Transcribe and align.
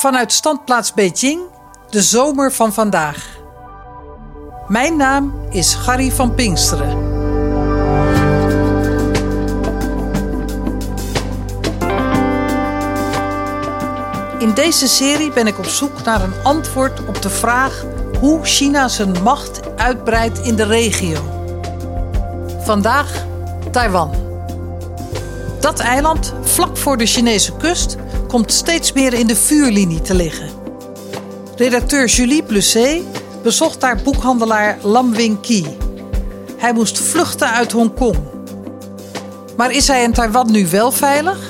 Vanuit 0.00 0.32
standplaats 0.32 0.94
Beijing, 0.94 1.40
de 1.90 2.02
zomer 2.02 2.52
van 2.52 2.72
vandaag. 2.72 3.26
Mijn 4.68 4.96
naam 4.96 5.34
is 5.50 5.74
Gary 5.74 6.10
van 6.10 6.34
Pinksteren. 6.34 6.90
In 14.38 14.54
deze 14.54 14.88
serie 14.88 15.32
ben 15.32 15.46
ik 15.46 15.58
op 15.58 15.64
zoek 15.64 16.04
naar 16.04 16.22
een 16.22 16.42
antwoord 16.42 17.06
op 17.06 17.22
de 17.22 17.30
vraag 17.30 17.84
hoe 18.20 18.44
China 18.44 18.88
zijn 18.88 19.22
macht 19.22 19.76
uitbreidt 19.76 20.38
in 20.38 20.56
de 20.56 20.64
regio. 20.64 21.20
Vandaag 22.60 23.24
Taiwan. 23.70 24.14
Dat 25.60 25.78
eiland, 25.78 26.34
vlak 26.42 26.76
voor 26.76 26.96
de 26.96 27.06
Chinese 27.06 27.56
kust, 27.56 27.96
komt 28.30 28.52
steeds 28.52 28.92
meer 28.92 29.12
in 29.12 29.26
de 29.26 29.36
vuurlinie 29.36 30.02
te 30.02 30.14
liggen. 30.14 30.48
Redacteur 31.56 32.06
Julie 32.06 32.42
Blusset 32.42 33.02
bezocht 33.42 33.80
daar 33.80 34.00
boekhandelaar 34.04 34.78
Lam 34.82 35.12
Wing 35.12 35.40
Ki. 35.40 35.66
Hij 36.56 36.72
moest 36.72 36.98
vluchten 36.98 37.50
uit 37.50 37.72
Hongkong. 37.72 38.16
Maar 39.56 39.70
is 39.70 39.88
hij 39.88 40.02
in 40.02 40.12
Taiwan 40.12 40.50
nu 40.50 40.66
wel 40.66 40.92
veilig? 40.92 41.49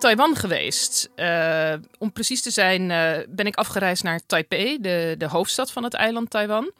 Taiwan 0.00 0.36
geweest. 0.36 1.10
Eh, 1.14 1.72
om 1.98 2.12
precies 2.12 2.42
te 2.42 2.50
zijn 2.50 2.90
eh, 2.90 3.26
ben 3.28 3.46
ik 3.46 3.54
afgereisd 3.54 4.02
naar 4.02 4.20
Taipei, 4.26 4.80
de, 4.80 5.14
de 5.18 5.26
hoofdstad 5.26 5.72
van 5.72 5.84
het 5.84 5.94
eiland 5.94 6.30
Taiwan. 6.30 6.70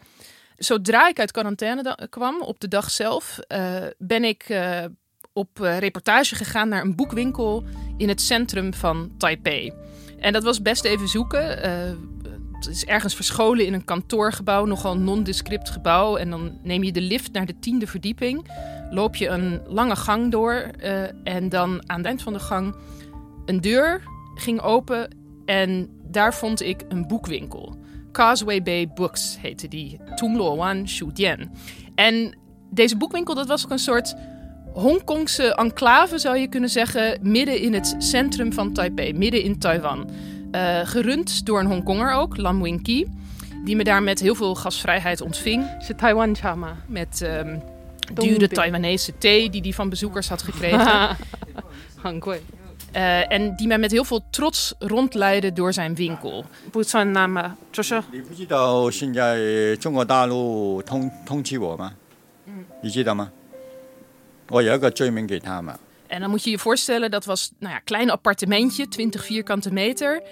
Zodra 0.56 1.08
ik 1.08 1.18
uit 1.18 1.30
quarantaine 1.30 2.08
kwam, 2.10 2.40
op 2.40 2.60
de 2.60 2.68
dag 2.68 2.90
zelf, 2.90 3.38
eh, 3.38 3.74
ben 3.98 4.24
ik 4.24 4.46
op 5.32 5.58
reportage 5.58 6.34
gegaan 6.34 6.68
naar 6.68 6.82
een 6.82 6.96
boekwinkel 6.96 7.64
in 7.96 8.08
het 8.08 8.20
centrum 8.20 8.74
van 8.74 9.12
Taipei. 9.18 9.72
En 10.18 10.32
dat 10.32 10.42
was 10.42 10.62
best 10.62 10.84
even 10.84 11.08
zoeken. 11.08 11.46
Het 12.52 12.66
is 12.68 12.84
ergens 12.84 13.14
verscholen 13.14 13.66
in 13.66 13.72
een 13.72 13.84
kantoorgebouw, 13.84 14.64
nogal 14.64 14.96
nondescript 14.96 15.70
gebouw. 15.70 16.16
En 16.16 16.30
dan 16.30 16.58
neem 16.62 16.82
je 16.82 16.92
de 16.92 17.00
lift 17.00 17.32
naar 17.32 17.46
de 17.46 17.58
tiende 17.58 17.86
verdieping. 17.86 18.50
Loop 18.90 19.16
je 19.16 19.28
een 19.28 19.62
lange 19.66 19.96
gang 19.96 20.30
door. 20.30 20.70
en 21.24 21.48
dan 21.48 21.82
aan 21.86 21.96
het 21.96 22.06
eind 22.06 22.22
van 22.22 22.32
de 22.32 22.38
gang 22.38 22.74
een 23.50 23.60
deur 23.60 24.02
ging 24.34 24.60
open 24.60 25.16
en 25.44 25.88
daar 26.02 26.34
vond 26.34 26.62
ik 26.62 26.84
een 26.88 27.06
boekwinkel. 27.06 27.76
Causeway 28.12 28.62
Bay 28.62 28.88
Books 28.88 29.36
heette 29.40 29.68
die. 29.68 30.00
Tumloan 30.14 30.88
Shudian. 30.88 31.50
En 31.94 32.36
deze 32.70 32.96
boekwinkel 32.96 33.34
dat 33.34 33.46
was 33.46 33.64
ook 33.64 33.70
een 33.70 33.78
soort 33.78 34.14
Hongkongse 34.72 35.54
enclave, 35.54 36.18
zou 36.18 36.36
je 36.36 36.48
kunnen 36.48 36.70
zeggen, 36.70 37.18
midden 37.22 37.60
in 37.60 37.74
het 37.74 37.94
centrum 37.98 38.52
van 38.52 38.72
Taipei, 38.72 39.12
midden 39.12 39.42
in 39.42 39.58
Taiwan. 39.58 40.10
Eh, 40.50 40.80
gerund 40.84 41.46
door 41.46 41.60
een 41.60 41.66
Hongkonger 41.66 42.12
ook, 42.12 42.36
Lam 42.36 42.62
Wing 42.62 42.82
Ki, 42.82 43.06
die 43.64 43.76
me 43.76 43.84
daar 43.84 44.02
met 44.02 44.20
heel 44.20 44.34
veel 44.34 44.54
gastvrijheid 44.54 45.20
ontving. 45.20 45.64
Ze 45.82 45.94
Taiwan 45.94 46.36
Chama. 46.36 46.76
Met 46.86 47.20
um, 47.44 47.62
dure 48.14 48.48
Taiwanese 48.48 49.18
thee 49.18 49.50
die 49.50 49.60
hij 49.60 49.72
van 49.72 49.88
bezoekers 49.88 50.28
had 50.28 50.42
gekregen. 50.42 51.16
Hangkoi. 52.02 52.40
Uh, 52.96 53.32
en 53.32 53.56
die 53.56 53.66
mij 53.66 53.78
met 53.78 53.90
heel 53.90 54.04
veel 54.04 54.22
trots 54.30 54.74
rondleidde 54.78 55.52
door 55.52 55.72
zijn 55.72 55.94
winkel. 55.94 56.44
Boetsannaam, 56.70 57.56
Joshua. 57.70 58.04
Eh, 66.06 66.14
en 66.14 66.20
dan 66.20 66.30
moet 66.30 66.44
je 66.44 66.50
je 66.50 66.58
voorstellen, 66.58 67.10
dat 67.10 67.24
was 67.24 67.50
nou 67.58 67.72
ja, 67.72 67.78
een 67.78 67.84
klein 67.84 68.10
appartementje, 68.10 68.88
20 68.88 69.24
vierkante 69.24 69.72
meter. 69.72 70.22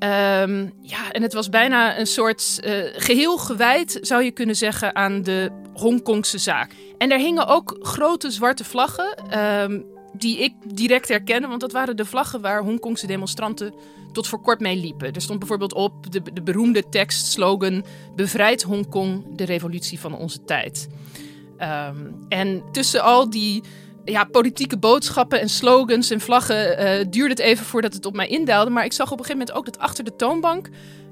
Um, 0.00 0.72
ja, 0.82 1.12
en 1.12 1.22
het 1.22 1.32
was 1.32 1.48
bijna 1.48 1.98
een 1.98 2.06
soort 2.06 2.60
uh, 2.64 2.84
geheel 2.96 3.38
gewijd, 3.38 3.98
zou 4.00 4.22
je 4.22 4.30
kunnen 4.30 4.56
zeggen, 4.56 4.94
aan 4.94 5.22
de 5.22 5.50
Hongkongse 5.74 6.38
zaak. 6.38 6.72
En 6.98 7.08
daar 7.08 7.18
hingen 7.18 7.46
ook 7.46 7.76
grote 7.80 8.30
zwarte 8.30 8.64
vlaggen. 8.64 9.38
Um, 9.38 9.84
die 10.12 10.38
ik 10.38 10.54
direct 10.74 11.08
herkende, 11.08 11.48
want 11.48 11.60
dat 11.60 11.72
waren 11.72 11.96
de 11.96 12.04
vlaggen 12.04 12.40
waar 12.40 12.62
Hongkongse 12.62 13.06
demonstranten 13.06 13.74
tot 14.12 14.26
voor 14.26 14.40
kort 14.40 14.60
mee 14.60 14.76
liepen. 14.76 15.12
Er 15.12 15.20
stond 15.20 15.38
bijvoorbeeld 15.38 15.74
op 15.74 16.12
de, 16.12 16.22
de 16.32 16.42
beroemde 16.42 16.88
tekst, 16.88 17.26
slogan, 17.26 17.84
bevrijd 18.16 18.62
Hongkong, 18.62 19.24
de 19.36 19.44
revolutie 19.44 20.00
van 20.00 20.16
onze 20.16 20.44
tijd. 20.44 20.88
Ehm, 21.56 21.96
en 22.28 22.62
tussen 22.72 23.02
al 23.02 23.30
die 23.30 23.62
ja, 24.04 24.24
politieke 24.24 24.78
boodschappen 24.78 25.40
en 25.40 25.48
slogans 25.48 26.10
en 26.10 26.20
vlaggen 26.20 26.78
eh, 26.78 27.06
duurde 27.10 27.30
het 27.30 27.38
even 27.38 27.66
voordat 27.66 27.94
het 27.94 28.06
op 28.06 28.14
mij 28.14 28.28
indaalde. 28.28 28.70
Maar 28.70 28.84
ik 28.84 28.92
zag 28.92 29.12
op 29.12 29.18
een 29.18 29.24
gegeven 29.24 29.38
moment 29.46 29.58
ook 29.58 29.64
dat 29.64 29.82
achter 29.82 30.04
de 30.04 30.16
toonbank 30.16 30.68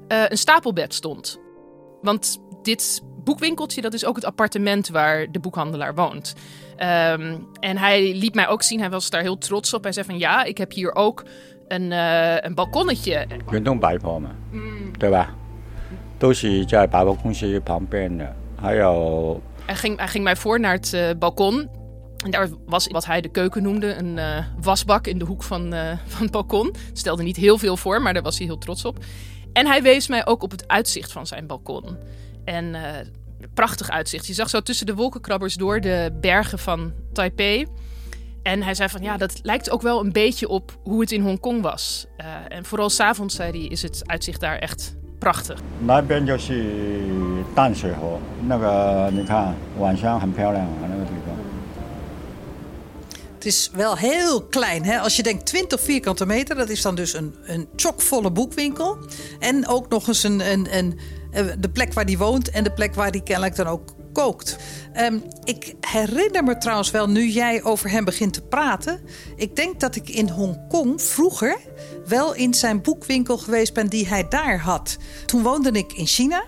eh, 0.07 0.23
een 0.27 0.37
stapelbed 0.37 0.93
stond. 0.93 1.39
Want 2.01 2.37
dit 2.61 3.01
boekwinkeltje, 3.27 3.81
dat 3.81 3.93
is 3.93 4.05
ook 4.05 4.15
het 4.15 4.25
appartement 4.25 4.87
waar 4.87 5.31
de 5.31 5.39
boekhandelaar 5.39 5.95
woont. 5.95 6.35
Ehm, 6.75 7.35
en 7.59 7.77
hij 7.77 8.15
liet 8.15 8.35
mij 8.35 8.47
ook 8.47 8.63
zien, 8.63 8.79
hij 8.79 8.89
was 8.89 9.09
daar 9.09 9.21
heel 9.21 9.37
trots 9.37 9.73
op. 9.73 9.83
Hij 9.83 9.91
zei 9.91 10.05
van 10.05 10.17
ja, 10.17 10.43
ik 10.43 10.57
heb 10.57 10.71
hier 10.71 10.95
ook 10.95 11.23
een, 11.67 11.91
uh, 11.91 12.35
een 12.37 12.55
balkonnetje. 12.55 13.11
Je 13.11 13.43
kunt 13.45 13.67
ook 13.67 13.79
bijpalmen, 13.79 14.35
mm. 14.51 14.91
hij 19.65 19.75
ging, 19.75 19.97
hij 19.97 20.07
ging 20.07 20.23
mij 20.23 20.35
voor 20.35 20.59
naar 20.59 20.73
het 20.73 20.93
eh, 20.93 21.09
balkon. 21.19 21.69
En 22.25 22.31
daar 22.31 22.49
was 22.65 22.87
wat 22.87 23.05
hij 23.05 23.21
de 23.21 23.29
keuken 23.29 23.63
noemde, 23.63 23.95
een 23.95 24.17
eh, 24.17 24.45
wasbak 24.61 25.07
in 25.07 25.17
de 25.17 25.25
hoek 25.25 25.43
van, 25.43 25.73
van 26.05 26.21
het 26.21 26.31
balkon. 26.31 26.73
Stelde 26.93 27.23
niet 27.23 27.37
heel 27.37 27.57
veel 27.57 27.77
voor, 27.77 28.01
maar 28.01 28.13
daar 28.13 28.23
was 28.23 28.37
hij 28.37 28.47
heel 28.47 28.57
trots 28.57 28.85
op. 28.85 28.97
En 29.53 29.65
hij 29.65 29.81
wees 29.81 30.07
mij 30.07 30.25
ook 30.25 30.43
op 30.43 30.51
het 30.51 30.67
uitzicht 30.67 31.11
van 31.11 31.27
zijn 31.27 31.47
balkon. 31.47 31.97
En 32.47 32.75
eh, 32.75 32.81
prachtig 33.53 33.89
uitzicht. 33.89 34.27
Je 34.27 34.33
zag 34.33 34.49
zo 34.49 34.61
tussen 34.61 34.85
de 34.85 34.95
wolkenkrabbers 34.95 35.55
door 35.55 35.81
de 35.81 36.17
bergen 36.21 36.59
van 36.59 36.93
Taipei. 37.13 37.65
En 38.43 38.63
hij 38.63 38.73
zei 38.73 38.89
van 38.89 39.01
ja, 39.01 39.17
dat 39.17 39.39
lijkt 39.41 39.69
ook 39.69 39.81
wel 39.81 39.99
een 39.99 40.11
beetje 40.11 40.47
op 40.47 40.77
hoe 40.83 41.01
het 41.01 41.11
in 41.11 41.21
Hongkong 41.21 41.61
was. 41.61 42.05
Eh, 42.17 42.27
en 42.47 42.65
vooral 42.65 42.89
s'avonds, 42.89 43.35
zei 43.35 43.51
hij, 43.51 43.67
is 43.67 43.81
het 43.81 44.01
uitzicht 44.05 44.39
daar 44.39 44.57
echt 44.57 44.95
prachtig. 45.19 45.59
Het 53.33 53.45
is 53.45 53.69
wel 53.73 53.97
heel 53.97 54.43
klein. 54.43 54.83
Hè? 54.83 54.99
Als 54.99 55.15
je 55.15 55.23
denkt 55.23 55.45
20 55.45 55.81
vierkante 55.81 56.25
meter, 56.25 56.55
dat 56.55 56.69
is 56.69 56.81
dan 56.81 56.95
dus 56.95 57.13
een, 57.13 57.35
een 57.43 57.67
chockvolle 57.75 58.31
boekwinkel. 58.31 58.97
En 59.39 59.67
ook 59.67 59.89
nog 59.89 60.07
eens 60.07 60.23
een, 60.23 60.51
een, 60.51 60.77
een 60.77 60.99
de 61.59 61.69
plek 61.73 61.93
waar 61.93 62.05
die 62.05 62.17
woont 62.17 62.49
en 62.49 62.63
de 62.63 62.73
plek 62.73 62.95
waar 62.95 63.11
die 63.11 63.23
kennelijk 63.23 63.55
dan 63.55 63.67
ook 63.67 63.95
kookt. 64.13 64.57
Ehm, 64.93 65.19
ik 65.43 65.73
herinner 65.81 66.43
me 66.43 66.57
trouwens 66.57 66.91
wel, 66.91 67.09
nu 67.09 67.27
jij 67.27 67.63
over 67.63 67.89
hem 67.89 68.05
begint 68.05 68.33
te 68.33 68.41
praten. 68.41 68.99
Ik 69.35 69.55
denk 69.55 69.79
dat 69.79 69.95
ik 69.95 70.09
in 70.09 70.29
Hongkong 70.29 71.01
vroeger 71.01 71.57
wel 72.07 72.33
in 72.33 72.53
zijn 72.53 72.81
boekwinkel 72.81 73.37
geweest 73.37 73.73
ben 73.73 73.87
die 73.87 74.07
hij 74.07 74.27
daar 74.27 74.59
had. 74.59 74.97
Toen 75.25 75.41
woonde 75.41 75.71
ik 75.71 75.93
in 75.93 76.05
China. 76.05 76.45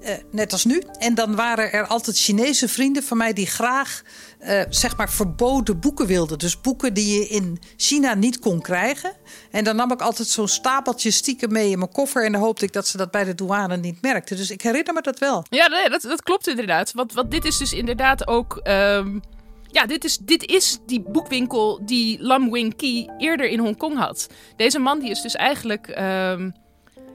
Eh, 0.00 0.14
net 0.30 0.52
als 0.52 0.64
nu. 0.64 0.82
En 0.98 1.14
dan 1.14 1.36
waren 1.36 1.72
er 1.72 1.86
altijd 1.86 2.18
Chinese 2.18 2.68
vrienden 2.68 3.02
van 3.02 3.16
mij 3.16 3.32
die 3.32 3.46
graag 3.46 4.02
eh, 4.38 4.62
zeg 4.68 4.96
maar 4.96 5.10
verboden 5.10 5.80
boeken 5.80 6.06
wilden. 6.06 6.38
Dus 6.38 6.60
boeken 6.60 6.94
die 6.94 7.18
je 7.18 7.28
in 7.28 7.58
China 7.76 8.14
niet 8.14 8.38
kon 8.38 8.60
krijgen. 8.60 9.12
En 9.50 9.64
dan 9.64 9.76
nam 9.76 9.92
ik 9.92 10.00
altijd 10.00 10.28
zo'n 10.28 10.48
stapeltje 10.48 11.10
stiekem 11.10 11.52
mee 11.52 11.70
in 11.70 11.78
mijn 11.78 11.92
koffer. 11.92 12.24
En 12.24 12.32
dan 12.32 12.40
hoopte 12.40 12.64
ik 12.64 12.72
dat 12.72 12.86
ze 12.88 12.96
dat 12.96 13.10
bij 13.10 13.24
de 13.24 13.34
douane 13.34 13.76
niet 13.76 14.02
merkten. 14.02 14.36
Dus 14.36 14.50
ik 14.50 14.62
herinner 14.62 14.94
me 14.94 15.00
dat 15.02 15.18
wel. 15.18 15.44
Ja, 15.50 15.68
nee, 15.68 15.88
dat, 15.88 16.02
dat 16.02 16.22
klopt 16.22 16.48
inderdaad. 16.48 16.92
Want, 16.92 17.12
want 17.12 17.30
dit 17.30 17.44
is 17.44 17.56
dus 17.56 17.72
inderdaad 17.72 18.26
ook. 18.26 18.56
ehm, 18.62 19.18
ja, 19.72 19.86
dit 19.86 20.04
is, 20.04 20.18
dit 20.18 20.46
is 20.46 20.78
die 20.86 21.00
boekwinkel 21.00 21.80
die 21.84 22.22
Lam 22.22 22.50
Wing 22.50 22.76
Ki 22.76 23.08
eerder 23.18 23.48
in 23.48 23.58
Hongkong 23.58 23.98
had. 23.98 24.26
Deze 24.56 24.78
man 24.78 24.98
die 24.98 25.10
is 25.10 25.20
dus 25.22 25.34
eigenlijk. 25.34 25.86
ehm, 25.86 26.50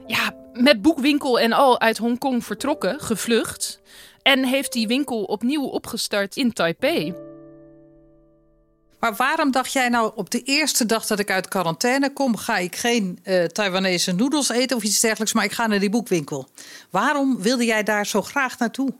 ja, 0.06 0.34
met 0.52 0.82
boekwinkel 0.82 1.40
en 1.40 1.52
al 1.52 1.80
uit 1.80 1.98
Hongkong 1.98 2.44
vertrokken, 2.44 3.00
gevlucht. 3.00 3.80
En 4.22 4.44
heeft 4.44 4.72
die 4.72 4.86
winkel 4.86 5.22
opnieuw 5.22 5.64
opgestart 5.64 6.36
in 6.36 6.52
Taipei. 6.52 7.14
Maar 9.00 9.14
waarom 9.14 9.50
dacht 9.50 9.72
jij 9.72 9.88
nou 9.88 10.12
op 10.14 10.30
de 10.30 10.42
eerste 10.42 10.86
dag 10.86 11.06
dat 11.06 11.18
ik 11.18 11.30
uit 11.30 11.48
quarantaine 11.48 12.12
kom, 12.12 12.36
ga 12.36 12.58
ik 12.58 12.76
geen 12.76 13.18
uh, 13.24 13.44
Taiwanese 13.44 14.12
noedels 14.12 14.48
eten 14.48 14.76
of 14.76 14.82
iets 14.82 15.00
dergelijks, 15.00 15.32
maar 15.32 15.44
ik 15.44 15.52
ga 15.52 15.66
naar 15.66 15.78
die 15.78 15.90
boekwinkel? 15.90 16.48
Waarom 16.90 17.42
wilde 17.42 17.64
jij 17.64 17.82
daar 17.82 18.06
zo 18.06 18.22
graag 18.22 18.58
naartoe? 18.58 18.94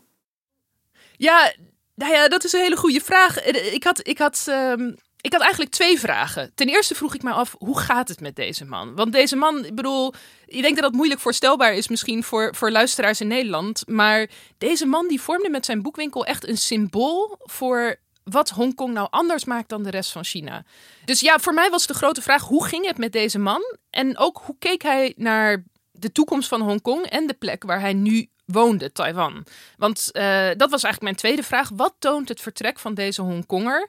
Ja, 1.17 1.53
nou 1.95 2.13
ja, 2.13 2.29
dat 2.29 2.45
is 2.45 2.53
een 2.53 2.61
hele 2.61 2.77
goede 2.77 3.01
vraag. 3.01 3.45
Ik 3.73 3.85
had, 3.85 4.09
ik 4.09 4.19
had 4.19 4.45
ehm, 4.49 4.93
ik 5.27 5.33
had 5.33 5.41
eigenlijk 5.41 5.71
twee 5.71 6.01
vragen. 6.01 6.53
Ten 6.55 6.69
eerste 6.69 6.95
vroeg 6.95 7.15
ik 7.15 7.23
me 7.23 7.31
af, 7.31 7.55
hoe 7.59 7.79
gaat 7.79 8.09
het 8.09 8.21
met 8.21 8.37
deze 8.37 8.65
man? 8.65 8.95
Want 8.95 9.13
deze 9.13 9.37
man, 9.37 9.65
ik 9.65 9.75
bedoel, 9.75 10.15
ik 10.47 10.63
denk 10.63 10.75
dat 10.75 10.85
dat 10.85 10.93
moeilijk 10.93 11.21
voorstelbaar 11.21 11.75
is 11.75 11.89
misschien 11.89 12.23
voor, 12.23 12.55
voor 12.55 12.71
luisteraars 12.71 13.21
in 13.21 13.27
Nederland. 13.27 13.83
Maar 13.87 14.29
deze 14.59 14.87
man 14.87 15.09
die 15.09 15.21
vormde 15.21 15.51
met 15.51 15.65
zijn 15.65 15.83
boekwinkel 15.83 16.27
echt 16.27 16.49
een 16.49 16.57
symbool 16.57 17.39
voor 17.39 17.97
wat 18.25 18.51
Hongkong 18.51 18.95
nou 18.95 19.09
anders 19.11 19.45
maakt 19.45 19.69
dan 19.69 19.83
de 19.83 19.91
rest 19.91 20.13
van 20.13 20.25
China. 20.25 20.65
Dus 21.05 21.21
ja, 21.21 21.39
voor 21.39 21.55
mij 21.55 21.71
was 21.71 21.87
de 21.87 21.95
grote 21.95 22.23
vraag, 22.23 22.43
hoe 22.43 22.67
ging 22.67 22.87
het 22.87 22.99
met 22.99 23.13
deze 23.13 23.39
man? 23.39 23.77
En 23.91 24.19
ook, 24.19 24.43
hoe 24.45 24.57
keek 24.59 24.83
hij 24.83 25.15
naar 25.17 25.65
de 25.93 26.13
toekomst 26.13 26.49
van 26.49 26.61
Hongkong 26.61 27.07
en 27.07 27.27
de 27.27 27.35
plek 27.35 27.65
waar 27.65 27.81
hij 27.81 27.93
nu 27.93 28.29
woonde, 28.45 28.93
Taiwan? 28.93 29.47
Want 29.77 30.11
uh, 30.13 30.23
dat 30.57 30.71
was 30.71 30.83
eigenlijk 30.83 31.03
mijn 31.03 31.17
tweede 31.17 31.43
vraag. 31.43 31.69
Wat 31.69 31.95
toont 31.99 32.29
het 32.29 32.41
vertrek 32.41 32.79
van 32.79 32.95
deze 32.95 33.23
Hongkonger 33.23 33.89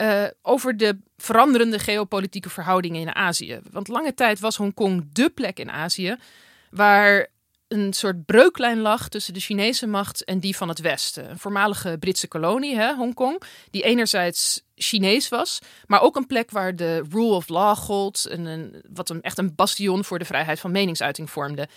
uh, 0.00 0.24
over 0.42 0.76
de 0.76 0.98
veranderende 1.16 1.78
geopolitieke 1.78 2.50
verhoudingen 2.50 3.00
in 3.00 3.14
Azië. 3.14 3.60
Want 3.70 3.88
lange 3.88 4.14
tijd 4.14 4.40
was 4.40 4.56
Hongkong 4.56 5.08
dé 5.12 5.30
plek 5.30 5.58
in 5.58 5.70
Azië 5.70 6.16
waar 6.70 7.26
een 7.68 7.92
soort 7.92 8.24
breuklijn 8.24 8.80
lag 8.80 9.08
tussen 9.08 9.34
de 9.34 9.40
Chinese 9.40 9.86
macht 9.86 10.24
en 10.24 10.38
die 10.38 10.56
van 10.56 10.68
het 10.68 10.80
Westen. 10.80 11.30
Een 11.30 11.38
voormalige 11.38 11.96
Britse 12.00 12.28
kolonie, 12.28 12.76
hè, 12.76 12.94
Hongkong, 12.94 13.42
die 13.70 13.82
enerzijds 13.82 14.62
Chinees 14.74 15.28
was, 15.28 15.58
maar 15.86 16.00
ook 16.00 16.16
een 16.16 16.26
plek 16.26 16.50
waar 16.50 16.76
de 16.76 17.04
rule 17.10 17.34
of 17.34 17.48
law 17.48 17.76
gold, 17.76 18.26
en 18.26 18.72
wat 18.92 19.10
een, 19.10 19.22
echt 19.22 19.38
een 19.38 19.54
bastion 19.54 20.04
voor 20.04 20.18
de 20.18 20.24
vrijheid 20.24 20.60
van 20.60 20.70
meningsuiting 20.70 21.30
vormde. 21.30 21.68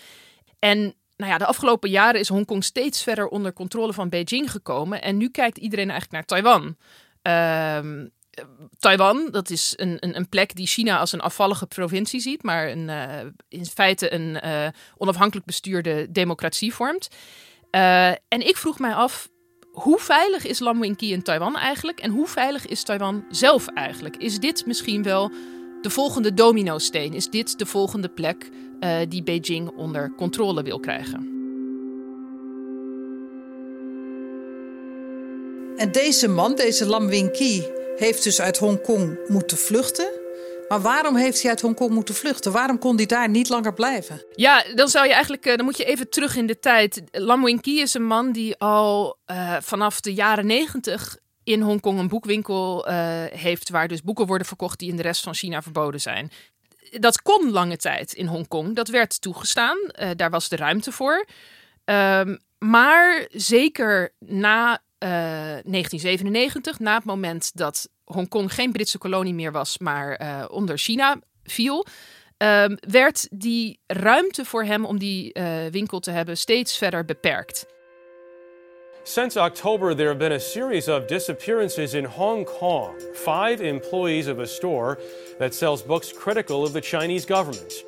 En 0.58 0.94
nou 1.16 1.32
ja, 1.32 1.38
de 1.38 1.46
afgelopen 1.46 1.90
jaren 1.90 2.20
is 2.20 2.28
Hongkong 2.28 2.64
steeds 2.64 3.02
verder 3.02 3.28
onder 3.28 3.52
controle 3.52 3.92
van 3.92 4.08
Beijing 4.08 4.50
gekomen. 4.50 5.02
En 5.02 5.16
nu 5.16 5.28
kijkt 5.28 5.58
iedereen 5.58 5.90
eigenlijk 5.90 6.12
naar 6.12 6.42
Taiwan. 6.42 6.76
Um, 7.28 8.12
Taiwan, 8.78 9.28
dat 9.30 9.50
is 9.50 9.72
een, 9.76 9.96
een, 10.00 10.16
een, 10.16 10.28
plek 10.28 10.54
die 10.54 10.66
China 10.66 10.98
als 10.98 11.12
een 11.12 11.20
afvallige 11.20 11.66
provincie 11.66 12.20
ziet, 12.20 12.42
maar 12.42 12.70
een, 12.70 12.88
uh, 12.88 13.30
in 13.48 13.66
feite 13.66 14.12
een 14.14 14.38
uh, 14.44 14.66
onafhankelijk 14.96 15.46
bestuurde 15.46 16.06
democratie 16.10 16.74
vormt. 16.74 17.08
Uh, 17.70 18.08
en 18.08 18.46
ik 18.46 18.56
vroeg 18.56 18.78
mij 18.78 18.94
af, 18.94 19.28
hoe 19.72 19.98
veilig 19.98 20.46
is 20.46 20.58
Lam 20.58 20.80
Wing 20.80 20.96
Ki 20.96 21.12
in 21.12 21.22
Taiwan 21.22 21.56
eigenlijk? 21.56 22.00
En 22.00 22.10
hoe 22.10 22.26
veilig 22.26 22.66
is 22.66 22.82
Taiwan 22.82 23.24
zelf 23.30 23.68
eigenlijk? 23.68 24.16
Is 24.16 24.38
dit 24.38 24.66
misschien 24.66 25.02
wel 25.02 25.30
de 25.82 25.90
volgende 25.90 26.34
domino-steen? 26.34 27.14
Is 27.14 27.30
dit 27.30 27.58
de 27.58 27.66
volgende 27.66 28.08
plek 28.08 28.50
die 29.08 29.22
Beijing 29.22 29.68
onder 29.68 30.14
controle 30.16 30.62
wil 30.62 30.80
krijgen? 30.80 31.33
En 35.84 35.92
deze 35.92 36.28
man, 36.28 36.54
deze 36.54 36.86
Lam 36.86 37.06
Wing-ki, 37.06 37.66
heeft 37.96 38.22
dus 38.22 38.40
uit 38.40 38.58
Hongkong 38.58 39.18
moeten 39.28 39.56
vluchten. 39.56 40.10
Maar 40.68 40.80
waarom 40.80 41.16
heeft 41.16 41.40
hij 41.40 41.50
uit 41.50 41.60
Hongkong 41.60 41.90
moeten 41.90 42.14
vluchten? 42.14 42.52
Waarom 42.52 42.78
kon 42.78 42.96
hij 42.96 43.06
daar 43.06 43.28
niet 43.28 43.48
langer 43.48 43.74
blijven? 43.74 44.24
Ja, 44.34 44.64
dan 44.74 44.88
zou 44.88 45.06
je 45.06 45.12
eigenlijk, 45.12 45.46
eh, 45.46 45.56
dan 45.56 45.64
moet 45.64 45.76
je 45.76 45.84
even 45.84 46.08
terug 46.08 46.36
in 46.36 46.46
de 46.46 46.58
tijd. 46.58 47.02
Lam 47.10 47.44
Wing-ki 47.44 47.80
is 47.80 47.94
een 47.94 48.06
man 48.06 48.32
die 48.32 48.56
al 48.56 49.18
uh, 49.26 49.56
vanaf 49.60 50.00
de 50.00 50.14
jaren 50.14 50.46
negentig 50.46 51.16
in 51.42 51.60
Hongkong 51.60 51.98
een 51.98 52.08
boekwinkel 52.08 52.88
uh, 52.88 52.94
heeft, 53.24 53.70
waar 53.70 53.88
dus 53.88 54.02
boeken 54.02 54.26
worden 54.26 54.46
verkocht 54.46 54.78
die 54.78 54.90
in 54.90 54.96
de 54.96 55.02
rest 55.02 55.22
van 55.22 55.34
China 55.34 55.62
verboden 55.62 56.00
zijn. 56.00 56.30
Dat 56.90 57.22
kon 57.22 57.50
lange 57.50 57.76
tijd 57.76 58.12
in 58.12 58.26
Hongkong. 58.26 58.74
Dat 58.74 58.88
werd 58.88 59.20
toegestaan. 59.20 59.78
daar 60.16 60.30
was 60.30 60.48
de 60.48 60.56
ruimte 60.56 60.92
voor. 60.92 61.26
Um, 61.84 62.38
maar 62.58 63.26
zeker 63.30 64.14
na 64.18 64.82
1997, 65.08 66.72
eh, 66.72 66.80
na 66.80 66.94
het 66.94 67.04
moment 67.04 67.56
dat 67.56 67.88
Hongkong 68.04 68.54
geen 68.54 68.72
Britse 68.72 68.98
kolonie 68.98 69.34
meer 69.34 69.52
was, 69.52 69.78
maar 69.78 70.20
uh, 70.20 70.44
onder 70.48 70.78
China 70.78 71.18
viel, 71.42 71.86
uh, 72.38 72.64
werd 72.80 73.28
die 73.30 73.78
ruimte 73.86 74.44
voor 74.44 74.64
hem 74.64 74.84
om 74.84 74.98
die 74.98 75.38
uh, 75.38 75.66
winkel 75.70 76.00
te 76.00 76.10
hebben 76.10 76.36
steeds 76.36 76.78
verder 76.78 77.04
beperkt. 77.04 77.66
Since 79.02 79.40
October, 79.40 79.94
there 79.94 80.06
have 80.06 80.18
been 80.18 80.32
a 80.32 80.38
series 80.38 80.88
of 80.88 81.04
disappearances 81.06 81.92
in 81.94 82.04
Hong 82.04 82.44
Kong. 82.58 83.00
Five 83.12 83.62
employees 83.62 84.28
of 84.28 84.38
a 84.38 84.46
store 84.46 84.98
that 85.38 85.54
sells 85.54 85.84
books 85.84 86.12
critical 86.12 86.62
of 86.62 86.72
the 86.72 86.80
Chinese 86.80 87.26
government. 87.26 87.84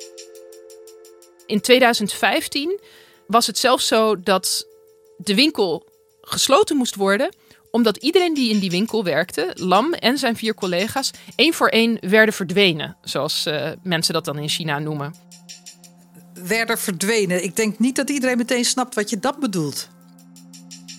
In 1.45 1.61
2015 1.61 2.79
was 3.27 3.47
het 3.47 3.57
zelfs 3.57 3.87
zo 3.87 4.19
dat 4.19 4.67
de 5.17 5.35
winkel 5.35 5.85
gesloten 6.27 6.77
moest 6.77 6.95
worden 6.95 7.29
omdat 7.71 7.97
iedereen 7.97 8.33
die 8.33 8.49
in 8.49 8.59
die 8.59 8.69
winkel 8.69 9.03
werkte, 9.03 9.51
Lam 9.53 9.93
en 9.93 10.17
zijn 10.17 10.35
vier 10.35 10.53
collega's, 10.53 11.11
één 11.35 11.53
voor 11.53 11.67
één 11.67 11.97
werden 11.99 12.33
verdwenen. 12.33 12.97
Zoals 13.01 13.47
uh, 13.47 13.71
mensen 13.83 14.13
dat 14.13 14.25
dan 14.25 14.37
in 14.37 14.49
China 14.49 14.79
noemen. 14.79 15.13
Werden 16.33 16.77
verdwenen. 16.77 17.43
Ik 17.43 17.55
denk 17.55 17.79
niet 17.79 17.95
dat 17.95 18.09
iedereen 18.09 18.37
meteen 18.37 18.65
snapt 18.65 18.95
wat 18.95 19.09
je 19.09 19.19
dat 19.19 19.39
bedoelt. 19.39 19.89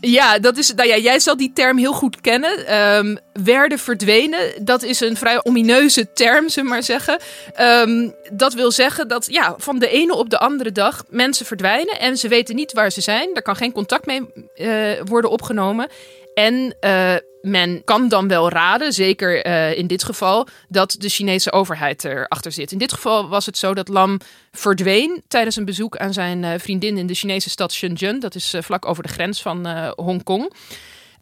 Ja, 0.01 0.39
dat 0.39 0.57
is, 0.57 0.75
nou 0.75 0.89
ja, 0.89 0.97
jij 0.97 1.19
zal 1.19 1.37
die 1.37 1.53
term 1.55 1.79
heel 1.79 1.93
goed 1.93 2.21
kennen. 2.21 2.77
Um, 2.97 3.19
werden 3.33 3.79
verdwenen, 3.79 4.65
dat 4.65 4.83
is 4.83 5.01
een 5.01 5.17
vrij 5.17 5.45
omineuze 5.45 6.13
term, 6.13 6.49
zullen 6.49 6.69
we 6.69 6.75
maar 6.75 6.83
zeggen. 6.83 7.19
Um, 7.61 8.15
dat 8.33 8.55
wil 8.55 8.71
zeggen 8.71 9.09
dat 9.09 9.27
ja, 9.31 9.55
van 9.59 9.79
de 9.79 9.89
ene 9.89 10.15
op 10.15 10.31
de 10.31 10.39
andere 10.39 10.73
dag 10.73 11.05
mensen 11.09 11.47
verdwijnen 11.47 11.99
en 12.01 12.17
ze 12.17 12.29
weten 12.29 12.55
niet 12.55 12.73
waar 12.73 12.91
ze 12.91 13.01
zijn. 13.01 13.31
Er 13.35 13.43
kan 13.43 13.57
geen 13.57 13.73
contact 13.73 14.07
mee 14.07 14.23
uh, 14.57 15.01
worden 15.05 15.31
opgenomen. 15.31 15.89
En 16.35 16.75
uh, 16.81 17.15
men 17.43 17.85
kan 17.85 18.09
dan 18.09 18.29
wel 18.29 18.51
raden, 18.51 18.93
zeker 18.93 19.47
uh, 19.47 19.79
in 19.79 19.87
dit 19.87 20.05
geval, 20.05 20.47
dat 20.69 20.97
de 20.99 21.09
Chinese 21.09 21.53
overheid 21.53 22.05
erachter 22.05 22.53
zit. 22.53 22.73
In 22.73 22.79
dit 22.79 22.93
geval 22.93 23.29
was 23.29 23.47
het 23.47 23.59
zo 23.59 23.75
dat 23.75 23.89
Lam 23.89 24.21
verdween 24.53 25.23
tijdens 25.29 25.57
een 25.57 25.65
bezoek 25.65 25.97
aan 25.97 26.13
zijn 26.13 26.43
uh, 26.43 26.51
vriendin 26.57 26.99
in 26.99 27.07
de 27.07 27.15
Chinese 27.15 27.51
stad 27.51 27.73
Shenzhen. 27.73 28.21
Dat 28.21 28.35
is 28.35 28.55
vlak 28.59 28.87
over 28.87 29.03
de 29.03 29.09
grens 29.09 29.43
van 29.43 29.67
Hongkong. 29.97 30.53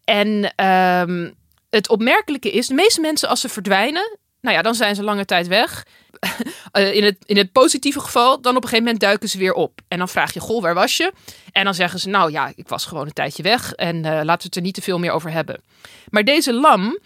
En 0.05 0.55
um, 0.67 1.35
het 1.71 1.89
opmerkelijke 1.89 2.51
is, 2.51 2.67
de 2.67 2.75
meeste 2.75 3.01
mensen 3.01 3.29
als 3.29 3.41
ze 3.41 3.49
verdwijnen, 3.49 4.19
nou 4.47 4.59
ja, 4.59 4.63
dan 4.63 4.75
zijn 4.75 4.95
ze 4.95 5.03
lange 5.03 5.25
tijd 5.25 5.47
weg. 5.47 5.85
Eh, 6.73 6.95
in, 6.95 7.05
het, 7.05 7.17
in 7.27 7.37
het 7.37 7.53
positieve 7.53 8.01
geval, 8.01 8.41
dan 8.41 8.57
op 8.57 8.63
een 8.63 8.69
gegeven 8.69 8.85
moment 8.85 9.01
duiken 9.01 9.29
ze 9.29 9.39
weer 9.39 9.53
op. 9.53 9.81
En 9.89 9.99
dan 9.99 10.09
vraag 10.09 10.33
je, 10.35 10.41
goh, 10.41 10.63
waar 10.63 10.75
was 10.75 10.97
je? 10.97 11.13
En 11.53 11.65
dan 11.65 11.75
zeggen 11.75 12.01
ze, 12.01 12.09
nou 12.09 12.31
ja, 12.31 12.53
ik 12.57 12.69
was 12.69 12.85
gewoon 12.85 13.07
een 13.07 13.13
tijdje 13.13 13.43
weg. 13.43 13.73
En 13.73 13.97
uh, 13.97 14.03
laten 14.03 14.25
we 14.25 14.45
het 14.45 14.57
er 14.57 14.63
niet 14.63 14.75
te 14.75 14.83
veel 14.83 14.99
meer 14.99 15.11
over 15.11 15.31
hebben. 15.31 15.61
Maar 16.09 16.25
deze 16.25 16.53
lam, 16.53 16.99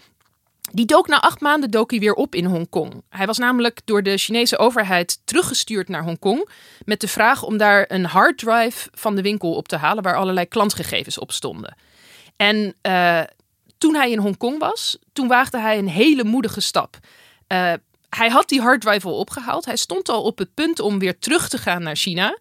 die 0.71 0.85
dook 0.85 1.07
na 1.07 1.21
acht 1.21 1.41
maanden 1.41 1.71
dook 1.71 1.91
hij 1.91 1.99
weer 1.99 2.13
op 2.13 2.35
in 2.35 2.45
Hongkong. 2.45 3.03
Hij 3.09 3.25
was 3.25 3.37
namelijk 3.37 3.81
door 3.85 4.03
de 4.03 4.17
Chinese 4.17 4.57
overheid 4.57 5.21
teruggestuurd 5.25 5.89
naar 5.89 6.03
Hongkong. 6.03 6.49
Met 6.85 7.01
de 7.01 7.07
vraag 7.07 7.43
om 7.43 7.57
daar 7.57 7.85
een 7.87 8.05
harddrive 8.05 8.89
van 8.93 9.15
de 9.15 9.21
winkel 9.21 9.53
op 9.53 9.67
te 9.67 9.77
halen. 9.77 10.03
Waar 10.03 10.15
allerlei 10.15 10.47
klantgegevens 10.47 11.17
op 11.17 11.31
stonden. 11.31 11.75
En 12.35 12.75
uh, 12.87 13.21
toen 13.77 13.95
hij 13.95 14.11
in 14.11 14.19
Hongkong 14.19 14.59
was, 14.59 14.97
toen 15.13 15.27
waagde 15.27 15.59
hij 15.59 15.77
een 15.77 15.89
hele 15.89 16.23
moedige 16.23 16.61
stap. 16.61 16.97
Uh, 17.51 17.73
hij 18.09 18.29
had 18.29 18.49
die 18.49 18.61
harddrive 18.61 19.07
al 19.07 19.17
opgehaald. 19.17 19.65
Hij 19.65 19.75
stond 19.75 20.09
al 20.09 20.23
op 20.23 20.37
het 20.37 20.53
punt 20.53 20.79
om 20.79 20.99
weer 20.99 21.19
terug 21.19 21.49
te 21.49 21.57
gaan 21.57 21.83
naar 21.83 21.95
China. 21.95 22.37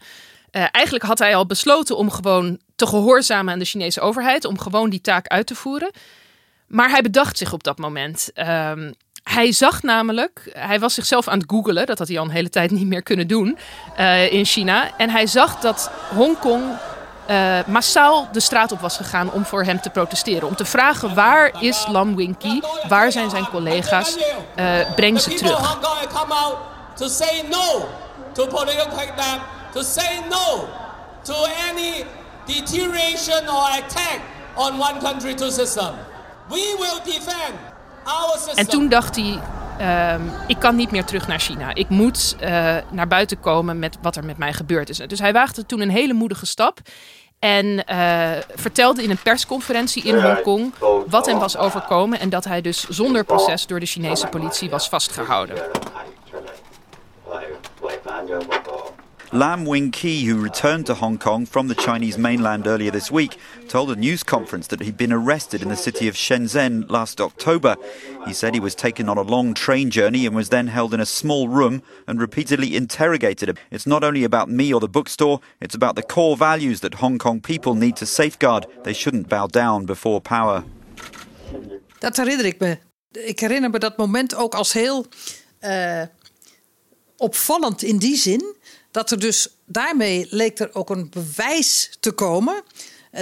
Uh, 0.53 0.67
eigenlijk 0.71 1.05
had 1.05 1.19
hij 1.19 1.37
al 1.37 1.47
besloten 1.47 1.97
om 1.97 2.11
gewoon 2.11 2.59
te 2.77 2.87
gehoorzamen 2.87 3.53
aan 3.53 3.59
de 3.59 3.65
Chinese 3.65 4.01
overheid, 4.01 4.45
om 4.45 4.59
gewoon 4.59 4.91
die 4.91 5.01
taak 5.01 5.27
uit 5.27 5.47
te 5.47 5.55
voeren. 5.55 5.91
Maar 6.67 6.91
hij 6.91 7.03
bedacht 7.03 7.39
zich 7.39 7.53
op 7.53 7.65
dat 7.65 7.79
moment. 7.79 8.31
Uh, 8.35 8.73
hij 9.23 9.53
zag 9.53 9.83
namelijk, 9.83 10.51
hij 10.53 10.81
was 10.81 10.95
zichzelf 10.95 11.29
aan 11.29 11.39
het 11.39 11.51
googelen, 11.51 11.87
dat 11.87 11.99
had 11.99 12.09
hij 12.09 12.19
al 12.19 12.25
een 12.25 12.31
hele 12.31 12.51
tijd 12.51 12.71
niet 12.71 12.87
meer 12.87 13.03
kunnen 13.03 13.27
doen 13.27 13.59
uh, 13.99 14.33
in 14.33 14.45
China. 14.45 14.97
En 14.97 15.11
hij 15.11 15.27
zag 15.27 15.61
dat 15.61 15.91
Hongkong 16.15 16.65
uh, 17.31 17.59
massaal 17.67 18.29
de 18.33 18.41
straat 18.41 18.73
op 18.73 18.81
was 18.81 18.97
gegaan 18.97 19.33
om 19.33 19.45
voor 19.45 19.65
hem 19.65 19.81
te 19.81 19.91
protesteren. 19.91 20.49
Om 20.49 20.57
te 20.57 20.65
vragen 20.65 21.15
waar 21.15 21.63
is 21.63 21.87
Lam 21.89 22.17
Wing 22.17 22.39
Ki, 22.39 22.63
waar 22.89 23.13
zijn 23.13 23.31
zijn 23.31 23.49
collega's, 23.49 24.17
uh, 24.17 24.95
breng 24.95 25.21
ze 25.21 25.35
terug. 25.35 25.79
To 26.95 27.09
say 27.09 27.45
no 27.51 27.89
to 28.33 28.47
political 28.47 28.87
crackdown, 28.87 29.41
to 29.73 29.83
say 29.83 30.21
no 30.29 30.69
to 31.23 31.35
any 31.71 32.05
deterioration 32.47 33.49
or 33.49 33.69
attack 33.69 34.21
on 34.55 34.81
one 34.81 35.01
country, 35.01 35.35
two 35.35 35.51
system. 35.51 35.95
We 36.49 36.77
will 36.79 37.01
defend 37.05 37.55
our 38.05 38.33
system. 38.35 38.57
En 38.57 38.67
toen 38.67 38.89
dacht 38.89 39.17
hij, 39.17 39.41
ehm, 39.81 40.23
ik 40.47 40.59
kan 40.59 40.77
niet 40.77 40.91
meer 40.91 41.05
terug 41.05 41.29
naar 41.29 41.41
China. 41.41 41.75
Ik 41.75 41.89
moet 41.89 42.37
uh, 42.43 42.49
naar 42.91 43.09
buiten 43.09 43.41
komen 43.41 43.79
met 43.79 43.99
wat 44.03 44.17
er 44.17 44.25
met 44.25 44.39
mij 44.39 44.53
gebeurd 44.53 44.89
is. 44.89 44.99
Dus 45.07 45.19
hij 45.19 45.33
waagde 45.33 45.67
toen 45.67 45.81
een 45.81 45.91
hele 45.91 46.13
moedige 46.13 46.47
stap. 46.47 46.79
En 47.39 47.67
uh, 47.67 48.31
vertelde 48.55 49.03
in 49.03 49.11
een 49.11 49.23
persconferentie 49.23 50.03
in 50.03 50.19
Hongkong 50.19 50.75
wat 51.07 51.27
hem 51.27 51.39
was 51.39 51.57
overkomen. 51.57 52.21
En 52.21 52.29
dat 52.29 52.45
hij 52.45 52.61
dus 52.61 52.89
zonder 52.89 53.25
proces 53.25 53.67
door 53.67 53.81
de 53.81 53.87
Chinese 53.87 54.27
politie 54.27 54.71
was 54.71 54.89
vastgehouden. 54.89 55.57
Lam 59.33 59.65
Wing-ki, 59.65 60.27
who 60.27 60.43
returned 60.43 60.87
to 60.87 60.95
Hong 60.95 61.17
Kong 61.17 61.47
from 61.47 61.69
the 61.69 61.75
Chinese 61.75 62.19
mainland 62.19 62.67
earlier 62.67 62.91
this 62.91 63.11
week, 63.11 63.37
told 63.69 63.91
a 63.91 63.95
news 63.95 64.25
conference 64.25 64.67
that 64.67 64.81
he'd 64.81 64.97
been 64.97 65.13
arrested 65.13 65.63
in 65.63 65.69
the 65.69 65.77
city 65.77 66.09
of 66.09 66.17
Shenzhen 66.17 66.85
last 66.89 67.21
October. 67.21 67.77
He 68.27 68.33
said 68.33 68.55
he 68.55 68.61
was 68.61 68.75
taken 68.75 69.09
on 69.09 69.19
a 69.19 69.23
long 69.23 69.55
train 69.55 69.91
journey 69.91 70.27
and 70.27 70.37
was 70.37 70.49
then 70.49 70.67
held 70.69 70.93
in 70.93 71.01
a 71.01 71.07
small 71.07 71.49
room 71.49 71.83
and 72.07 72.21
repeatedly 72.21 72.77
interrogated. 72.77 73.59
It's 73.71 73.87
not 73.87 74.05
only 74.05 74.25
about 74.25 74.49
me 74.49 74.75
or 74.75 74.81
the 74.81 74.89
bookstore, 74.89 75.41
it's 75.61 75.75
about 75.75 75.95
the 75.95 76.03
core 76.03 76.37
values 76.37 76.81
that 76.81 76.95
Hong 76.95 77.19
Kong 77.19 77.41
people 77.41 77.75
need 77.75 77.97
to 77.97 78.07
safeguard. 78.07 78.67
They 78.83 78.93
shouldn't 78.93 79.29
bow 79.29 79.47
down 79.47 79.87
before 79.87 80.21
power. 80.21 80.65
Dat 81.99 82.17
herinner 82.17 82.45
ik 82.45 82.61
me. 82.61 82.79
Ik 83.11 83.41
herinner 83.41 83.71
me 83.71 83.79
dat 83.79 83.97
moment 83.97 84.35
ook 84.35 84.55
als 84.55 84.73
heel 84.73 85.07
uh, 85.61 86.03
opvallend 87.17 87.83
in 87.83 87.99
die 87.99 88.17
zin 88.17 88.57
dat 88.91 89.11
er 89.11 89.19
dus 89.19 89.49
daarmee 89.67 90.27
leek 90.31 90.59
er 90.59 90.71
ook 90.73 90.91
een 90.91 91.11
bewijs 91.11 91.97
te 92.01 92.13
komen 92.13 92.63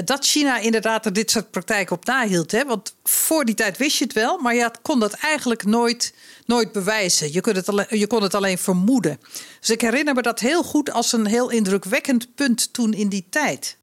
dat 0.05 0.27
China 0.27 0.59
inderdaad 0.59 1.07
er 1.07 1.13
dit 1.13 1.31
soort 1.31 1.51
praktijken 1.51 1.97
op 1.97 2.05
nahield. 2.05 2.51
Hè? 2.51 2.65
Want 2.65 2.97
voor 3.03 3.45
die 3.45 3.55
tijd 3.55 3.77
wist 3.77 3.99
je 3.99 4.05
het 4.05 4.13
wel, 4.13 4.39
maar 4.39 4.55
je 4.55 4.71
kon 4.83 5.01
dat 5.01 5.13
eigenlijk 5.13 5.65
nooit, 5.65 6.15
nooit 6.47 6.73
bewijzen. 6.73 7.33
Je 7.33 7.41
kon, 7.41 7.55
het 7.55 7.69
alleen, 7.69 7.87
je 7.89 8.07
kon 8.07 8.23
het 8.23 8.35
alleen 8.35 8.59
vermoeden. 8.59 9.21
Dus 9.61 9.71
ik 9.71 9.81
herinner 9.81 10.15
me 10.15 10.23
dat 10.23 10.41
heel 10.41 10.63
goed 10.63 10.91
als 10.91 11.13
een 11.13 11.27
heel 11.27 11.51
indrukwekkend 11.51 12.35
punt 12.35 12.73
toen 12.73 12.93
in 12.93 13.09
die 13.09 13.27
tijd. 13.31 13.79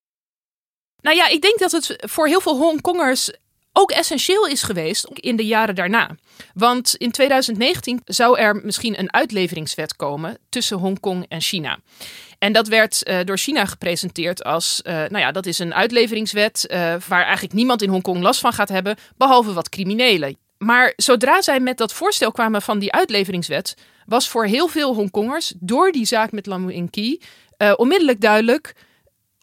Nou 1.02 1.16
ja, 1.18 1.28
ik 1.28 1.42
denk 1.42 1.60
dat 1.60 1.72
het 1.72 1.96
voor 1.98 2.28
heel 2.28 2.42
veel 2.42 2.58
Hongkongers 2.58 3.32
ook 3.78 3.92
essentieel 3.92 4.48
is 4.48 4.64
geweest 4.64 5.08
in 5.14 5.36
de 5.36 5.46
jaren 5.46 5.76
daarna. 5.76 6.16
Want 6.54 6.96
in 6.96 7.12
2019 7.12 8.02
zou 8.06 8.40
er 8.40 8.56
misschien 8.64 9.00
een 9.00 9.14
uitleveringswet 9.14 9.96
komen 9.96 10.38
tussen 10.50 10.78
Hongkong 10.78 11.26
en 11.28 11.42
China. 11.42 11.80
En 12.40 12.54
dat 12.54 12.68
werd 12.68 13.02
uh, 13.04 13.20
door 13.24 13.38
China 13.38 13.66
gepresenteerd 13.66 14.44
als, 14.44 14.82
uh, 14.84 14.94
nou 14.94 15.18
ja, 15.18 15.32
dat 15.32 15.46
is 15.46 15.60
een 15.60 15.74
uitleveringswet 15.74 16.66
uh, 16.68 16.78
waar 17.08 17.24
eigenlijk 17.24 17.54
niemand 17.54 17.82
in 17.82 17.90
Hongkong 17.90 18.22
last 18.22 18.40
van 18.40 18.54
gaat 18.54 18.70
hebben, 18.70 18.96
behalve 19.18 19.54
wat 19.54 19.70
criminelen. 19.70 20.38
Maar 20.58 20.94
zodra 20.96 21.42
zij 21.42 21.60
met 21.60 21.78
dat 21.78 21.94
voorstel 21.94 22.32
kwamen 22.32 22.62
van 22.62 22.80
die 22.80 22.92
uitleveringswet, 22.92 23.76
was 24.06 24.30
voor 24.30 24.46
heel 24.46 24.68
veel 24.68 24.94
Hongkongers 24.94 25.54
door 25.60 25.92
die 25.92 26.06
zaak 26.06 26.32
met 26.32 26.46
Lam 26.46 26.90
onmiddellijk 27.76 28.22
duidelijk 28.22 28.74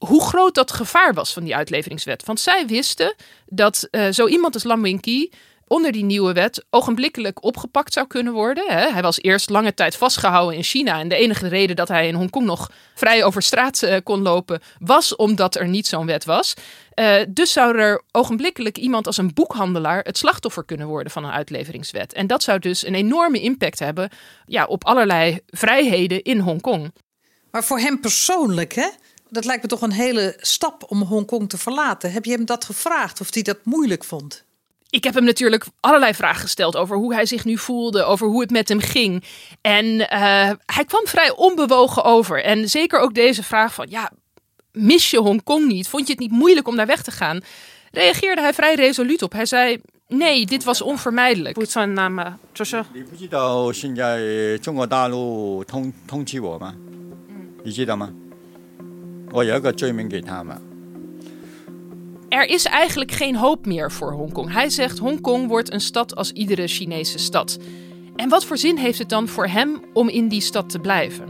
hoe 0.06 0.22
groot 0.22 0.54
dat 0.54 0.72
gevaar 0.72 1.14
was 1.14 1.32
van 1.32 1.44
die 1.44 1.56
uitleveringswet. 1.56 2.24
Want 2.24 2.40
zij 2.40 2.66
wisten 2.66 3.14
dat 3.46 3.88
uh, 3.90 4.08
zo 4.10 4.26
iemand 4.26 4.54
als 4.54 4.64
Lam 4.64 4.82
Wing 4.82 5.00
Ki 5.00 5.32
onder 5.66 5.92
die 5.92 6.04
nieuwe 6.04 6.32
wet 6.32 6.64
ogenblikkelijk 6.70 7.44
opgepakt 7.44 7.92
zou 7.92 8.06
kunnen 8.06 8.32
worden. 8.32 8.64
Hij 8.92 9.02
was 9.02 9.22
eerst 9.22 9.50
lange 9.50 9.74
tijd 9.74 9.96
vastgehouden 9.96 10.56
in 10.56 10.62
China. 10.62 10.98
En 10.98 11.08
de 11.08 11.14
enige 11.14 11.48
reden 11.48 11.76
dat 11.76 11.88
hij 11.88 12.08
in 12.08 12.14
Hongkong 12.14 12.46
nog 12.46 12.70
vrij 12.94 13.24
over 13.24 13.42
straat 13.42 13.82
uh, 13.82 13.96
kon 14.04 14.22
lopen, 14.22 14.60
was 14.78 15.16
omdat 15.16 15.54
er 15.54 15.68
niet 15.68 15.86
zo'n 15.86 16.06
wet 16.06 16.24
was. 16.24 16.54
Uh, 16.94 17.14
dus 17.28 17.52
zou 17.52 17.78
er 17.78 18.02
ogenblikkelijk 18.10 18.78
iemand 18.78 19.06
als 19.06 19.16
een 19.16 19.34
boekhandelaar 19.34 20.02
het 20.02 20.18
slachtoffer 20.18 20.64
kunnen 20.64 20.86
worden 20.86 21.12
van 21.12 21.24
een 21.24 21.32
uitleveringswet. 21.32 22.12
En 22.12 22.26
dat 22.26 22.42
zou 22.42 22.58
dus 22.58 22.86
een 22.86 22.94
enorme 22.94 23.40
impact 23.40 23.78
hebben 23.78 24.10
ja, 24.46 24.64
op 24.64 24.84
allerlei 24.84 25.40
vrijheden 25.46 26.22
in 26.22 26.38
Hongkong. 26.38 26.92
Maar 27.50 27.64
voor 27.64 27.78
hem 27.78 28.00
persoonlijk, 28.00 28.74
hè? 28.74 28.88
Dat 29.32 29.44
lijkt 29.44 29.62
me 29.62 29.68
toch 29.68 29.80
een 29.80 29.92
hele 29.92 30.36
stap 30.40 30.84
om 30.88 31.02
Hongkong 31.02 31.48
te 31.48 31.58
verlaten. 31.58 32.12
Heb 32.12 32.24
je 32.24 32.32
hem 32.32 32.44
dat 32.44 32.64
gevraagd 32.64 33.20
of 33.20 33.34
hij 33.34 33.42
dat 33.42 33.58
moeilijk 33.62 34.04
vond? 34.04 34.44
Ik 34.90 35.04
heb 35.04 35.14
hem 35.14 35.24
natuurlijk 35.24 35.66
allerlei 35.80 36.14
vragen 36.14 36.40
gesteld 36.40 36.76
over 36.76 36.96
hoe 36.96 37.14
hij 37.14 37.26
zich 37.26 37.44
nu 37.44 37.58
voelde, 37.58 38.02
over 38.02 38.26
hoe 38.26 38.40
het 38.40 38.50
met 38.50 38.68
hem 38.68 38.80
ging. 38.80 39.24
En 39.60 39.84
uh, 39.84 40.50
hij 40.66 40.84
kwam 40.86 41.06
vrij 41.06 41.36
onbewogen 41.36 42.04
over. 42.04 42.44
En 42.44 42.68
zeker 42.68 43.00
ook 43.00 43.14
deze 43.14 43.42
vraag 43.42 43.74
van, 43.74 43.86
ja, 43.88 44.10
mis 44.72 45.10
je 45.10 45.18
Hongkong 45.18 45.66
niet? 45.66 45.88
Vond 45.88 46.06
je 46.06 46.12
het 46.12 46.22
niet 46.22 46.30
moeilijk 46.30 46.68
om 46.68 46.76
daar 46.76 46.86
weg 46.86 47.02
te 47.02 47.10
gaan? 47.10 47.40
Reageerde 47.90 48.40
hij 48.40 48.54
vrij 48.54 48.74
resoluut 48.74 49.22
op. 49.22 49.32
Hij 49.32 49.46
zei, 49.46 49.80
nee, 50.08 50.46
dit 50.46 50.64
was 50.64 50.82
onvermijdelijk. 50.82 51.54
不 51.54 51.66
er 62.28 62.48
is 62.48 62.64
eigenlijk 62.64 63.10
geen 63.10 63.36
hoop 63.36 63.66
meer 63.66 63.92
voor 63.92 64.12
Hongkong. 64.12 64.52
Hij 64.52 64.70
zegt: 64.70 64.98
Hongkong 64.98 65.48
wordt 65.48 65.72
een 65.72 65.80
stad 65.80 66.16
als 66.16 66.32
iedere 66.32 66.66
Chinese 66.66 67.18
stad. 67.18 67.58
En 68.16 68.28
wat 68.28 68.44
voor 68.44 68.58
zin 68.58 68.76
heeft 68.76 68.98
het 68.98 69.08
dan 69.08 69.28
voor 69.28 69.46
hem 69.46 69.80
om 69.92 70.08
in 70.08 70.28
die 70.28 70.40
stad 70.40 70.70
te 70.70 70.78
blijven? 70.78 71.24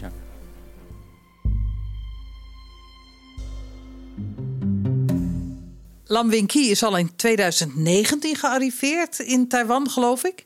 Hij 0.00 0.23
Lam 6.06 6.30
Wing 6.30 6.52
is 6.52 6.82
al 6.82 6.96
in 6.96 7.16
2019 7.16 8.36
gearriveerd 8.36 9.18
in 9.18 9.48
Taiwan, 9.48 9.90
geloof 9.90 10.24
ik. 10.24 10.44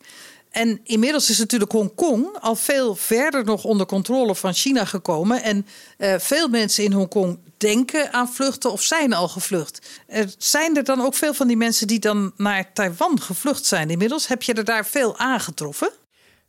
En 0.51 0.81
inmiddels 0.85 1.31
is 1.31 1.39
natuurlijk 1.39 1.73
Hongkong 1.73 2.39
al 2.41 2.57
veel 2.57 2.95
verder 2.95 3.45
nog 3.45 3.65
onder 3.65 3.87
controle 3.87 4.35
van 4.35 4.55
China 4.55 4.85
gekomen. 4.85 5.43
En 5.43 5.67
uh, 5.99 6.15
veel 6.19 6.49
mensen 6.49 6.85
in 6.85 6.93
Hongkong 6.93 7.39
denken 7.57 8.13
aan 8.13 8.33
vluchten 8.33 8.73
of 8.73 8.83
zijn 8.83 9.13
al 9.13 9.29
gevlucht. 9.29 9.87
Er 10.07 10.35
zijn 10.39 10.77
er 10.77 10.85
dan 10.85 11.01
ook 11.01 11.15
veel 11.15 11.35
van 11.35 11.47
die 11.47 11.57
mensen 11.57 11.87
die 11.87 11.99
dan 11.99 12.33
naar 12.37 12.73
Taiwan 12.73 13.21
gevlucht 13.21 13.65
zijn 13.65 13.91
inmiddels? 13.91 14.27
Heb 14.27 14.43
je 14.43 14.55
er 14.55 14.65
daar 14.65 14.87
veel 14.87 15.19
aangetroffen? 15.19 15.91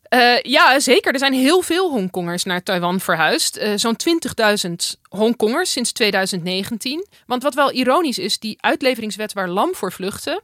Uh, 0.09 0.41
ja, 0.41 0.79
zeker. 0.79 1.13
Er 1.13 1.19
zijn 1.19 1.33
heel 1.33 1.61
veel 1.61 1.89
Hongkongers 1.89 2.43
naar 2.43 2.63
Taiwan 2.63 2.99
verhuisd. 2.99 3.57
Uh, 3.57 3.71
Zo'n 3.75 3.97
20.000 4.67 4.71
Hongkongers 5.09 5.71
sinds 5.71 5.91
2019. 5.91 7.05
Want 7.25 7.43
wat 7.43 7.53
wel 7.53 7.71
ironisch 7.71 8.19
is, 8.19 8.39
die 8.39 8.57
uitleveringswet 8.59 9.33
waar 9.33 9.49
Lam 9.49 9.75
voor 9.75 9.91
vluchtte... 9.91 10.41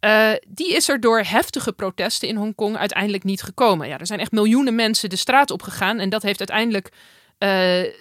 Uh, 0.00 0.30
die 0.48 0.74
is 0.74 0.88
er 0.88 1.00
door 1.00 1.20
heftige 1.20 1.72
protesten 1.72 2.28
in 2.28 2.36
Hongkong 2.36 2.76
uiteindelijk 2.76 3.24
niet 3.24 3.42
gekomen. 3.42 3.88
Ja, 3.88 3.98
er 3.98 4.06
zijn 4.06 4.20
echt 4.20 4.32
miljoenen 4.32 4.74
mensen 4.74 5.10
de 5.10 5.16
straat 5.16 5.50
op 5.50 5.62
gegaan. 5.62 5.98
En 5.98 6.08
dat 6.08 6.22
heeft 6.22 6.38
uiteindelijk 6.38 6.92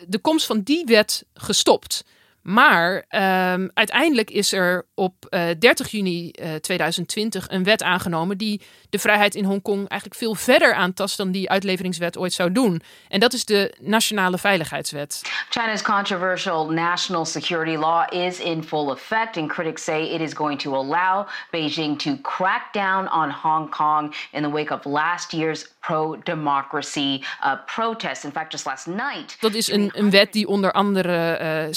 de 0.08 0.20
komst 0.22 0.46
van 0.46 0.62
die 0.62 0.86
wet 0.86 1.26
gestopt. 1.34 2.04
Maar 2.44 2.96
um, 2.96 3.72
uiteindelijk 3.74 4.32
is 4.32 4.54
er 4.54 4.86
op 4.96 5.14
uh, 5.30 5.44
30 5.60 5.92
juni 5.92 6.32
uh, 6.42 6.54
2020 6.54 7.50
een 7.50 7.64
wet 7.64 7.84
aangenomen 7.84 8.38
die 8.38 8.62
de 8.90 9.00
vrijheid 9.00 9.36
in 9.36 9.44
Hongkong 9.44 9.88
eigenlijk 9.88 10.20
veel 10.20 10.36
verder 10.36 10.74
aantast 10.74 11.18
dan 11.18 11.32
die 11.32 11.50
uitleveringswet 11.50 12.18
ooit 12.18 12.34
zou 12.34 12.52
doen. 12.52 12.82
En 13.08 13.20
dat 13.20 13.34
is 13.34 13.46
de 13.46 13.74
Nationale 13.82 14.38
Veiligheidswet. 14.38 15.22
China's 15.50 15.82
controversial 15.82 16.70
national 16.70 17.26
security 17.26 17.78
law 17.78 18.14
is 18.14 18.40
in 18.40 18.64
full 18.64 18.92
effect, 18.92 19.38
and 19.38 19.50
critics 19.50 19.84
say 19.84 20.04
it 20.04 20.22
is 20.22 20.34
going 20.34 20.62
to 20.62 20.76
allow 20.76 21.28
Beijing 21.52 21.98
to 21.98 22.18
crack 22.22 22.74
down 22.74 23.12
on 23.12 23.30
Hong 23.30 23.70
Kong 23.70 24.16
in 24.32 24.44
the 24.44 24.50
wake 24.50 24.74
of 24.74 24.86
last 24.86 25.32
year's 25.32 25.72
pro-democracy 25.80 27.24
uh, 27.44 27.56
protests. 27.66 28.24
In 28.24 28.32
fact, 28.32 28.52
just 28.52 28.66
last 28.66 28.88
night. 28.88 29.38
Dat 29.40 29.54
is 29.54 29.72
een, 29.72 29.92
een 29.94 30.10
wet 30.10 30.34
die 30.34 30.48
onder 30.48 30.72
andere 30.72 31.40
uh, 31.68 31.74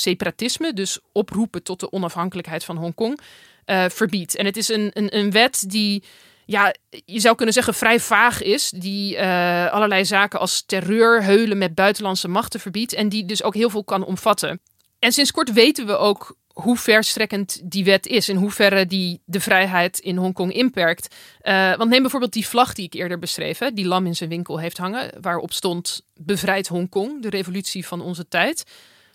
dus 0.59 0.99
oproepen 1.13 1.63
tot 1.63 1.81
de 1.81 1.93
onafhankelijkheid 1.93 2.65
van 2.65 2.77
Hongkong, 2.77 3.21
uh, 3.67 3.85
verbiedt. 3.89 4.37
En 4.37 4.45
het 4.45 4.57
is 4.57 4.69
een, 4.69 4.91
een, 4.93 5.17
een 5.17 5.31
wet 5.31 5.65
die 5.67 6.03
ja, 6.47 6.75
je 7.05 7.21
zou 7.21 7.37
kunnen 7.37 7.55
zeggen 7.55 7.75
vrij 7.75 8.01
vaag 8.01 8.43
is. 8.43 8.71
Die 8.71 9.17
uh, 9.17 9.73
allerlei 9.73 10.05
zaken 10.05 10.41
als 10.41 10.63
terreur, 10.67 11.23
heulen 11.23 11.59
met 11.59 11.75
buitenlandse 11.75 12.29
machten 12.29 12.61
verbiedt. 12.61 12.93
En 12.93 13.09
die 13.09 13.25
dus 13.25 13.43
ook 13.43 13.55
heel 13.55 13.71
veel 13.71 13.85
kan 13.85 14.05
omvatten. 14.05 14.61
En 14.99 15.13
sinds 15.13 15.31
kort 15.31 15.53
weten 15.53 15.87
we 15.87 15.97
ook 15.97 16.37
hoe 16.53 16.77
verstrekkend 16.77 17.61
die 17.65 17.85
wet 17.85 18.07
is. 18.07 18.29
In 18.29 18.37
hoeverre 18.37 18.87
die 18.87 19.21
de 19.25 19.41
vrijheid 19.41 19.99
in 19.99 20.17
Hongkong 20.17 20.53
inperkt. 20.53 21.15
Uh, 21.43 21.77
want 21.77 21.91
neem 21.91 22.01
bijvoorbeeld 22.01 22.33
die 22.33 22.49
vlag 22.49 22.73
die 22.73 22.85
ik 22.85 22.95
eerder 22.95 23.19
beschreef. 23.19 23.59
Die 23.59 23.87
Lam 23.87 24.07
in 24.07 24.17
zijn 24.17 24.31
winkel 24.31 24.59
heeft 24.59 24.79
hangen. 24.79 25.13
Waarop 25.21 25.53
stond 25.53 26.03
bevrijd 26.15 26.69
Hongkong, 26.69 27.23
de 27.23 27.31
revolutie 27.31 27.87
van 27.87 28.01
onze 28.01 28.29
tijd. 28.29 28.65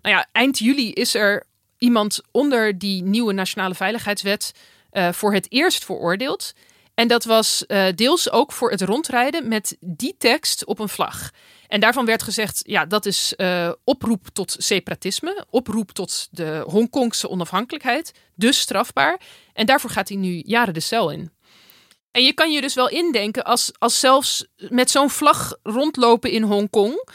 Nou 0.01 0.15
ja, 0.15 0.27
eind 0.31 0.57
juli 0.57 0.91
is 0.91 1.13
er 1.15 1.43
iemand 1.77 2.21
onder 2.31 2.77
die 2.77 3.03
nieuwe 3.03 3.33
nationale 3.33 3.75
veiligheidswet 3.75 4.51
uh, 4.91 5.11
voor 5.11 5.33
het 5.33 5.51
eerst 5.51 5.85
veroordeeld. 5.85 6.53
En 6.93 7.07
dat 7.07 7.23
was 7.23 7.63
uh, 7.67 7.85
deels 7.95 8.31
ook 8.31 8.51
voor 8.51 8.71
het 8.71 8.81
rondrijden 8.81 9.47
met 9.47 9.77
die 9.79 10.15
tekst 10.17 10.65
op 10.65 10.79
een 10.79 10.89
vlag. 10.89 11.31
En 11.67 11.79
daarvan 11.79 12.05
werd 12.05 12.23
gezegd, 12.23 12.61
ja, 12.65 12.85
dat 12.85 13.05
is 13.05 13.33
uh, 13.37 13.71
oproep 13.83 14.27
tot 14.33 14.55
separatisme, 14.57 15.45
oproep 15.49 15.91
tot 15.91 16.27
de 16.31 16.63
Hongkongse 16.67 17.29
onafhankelijkheid, 17.29 18.13
dus 18.35 18.59
strafbaar. 18.59 19.21
En 19.53 19.65
daarvoor 19.65 19.89
gaat 19.89 20.09
hij 20.09 20.17
nu 20.17 20.41
jaren 20.45 20.73
de 20.73 20.79
cel 20.79 21.09
in. 21.09 21.31
En 22.11 22.23
je 22.23 22.33
kan 22.33 22.51
je 22.51 22.61
dus 22.61 22.73
wel 22.73 22.89
indenken 22.89 23.43
als, 23.43 23.71
als 23.77 23.99
zelfs 23.99 24.45
met 24.57 24.91
zo'n 24.91 25.09
vlag 25.09 25.55
rondlopen 25.63 26.31
in 26.31 26.43
Hongkong, 26.43 27.09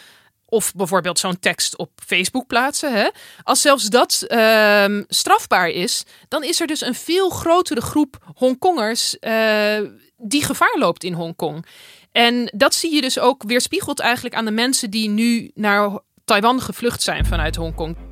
of 0.56 0.72
bijvoorbeeld 0.74 1.18
zo'n 1.18 1.38
tekst 1.38 1.76
op 1.76 1.90
Facebook 2.06 2.46
plaatsen, 2.46 2.92
hè, 2.92 3.08
als 3.42 3.60
zelfs 3.60 3.84
dat 3.84 4.24
uh, 4.28 5.00
strafbaar 5.08 5.68
is, 5.68 6.04
dan 6.28 6.44
is 6.44 6.60
er 6.60 6.66
dus 6.66 6.80
een 6.80 6.94
veel 6.94 7.30
grotere 7.30 7.80
groep 7.80 8.16
Hongkongers 8.34 9.16
uh, 9.20 9.78
die 10.16 10.44
gevaar 10.44 10.76
loopt 10.78 11.04
in 11.04 11.12
Hongkong. 11.12 11.66
En 12.12 12.50
dat 12.54 12.74
zie 12.74 12.94
je 12.94 13.00
dus 13.00 13.18
ook 13.18 13.42
weerspiegeld 13.42 14.00
eigenlijk 14.00 14.34
aan 14.34 14.44
de 14.44 14.50
mensen 14.50 14.90
die 14.90 15.08
nu 15.08 15.50
naar 15.54 15.98
Taiwan 16.24 16.60
gevlucht 16.60 17.02
zijn 17.02 17.26
vanuit 17.26 17.56
Hongkong. 17.56 18.05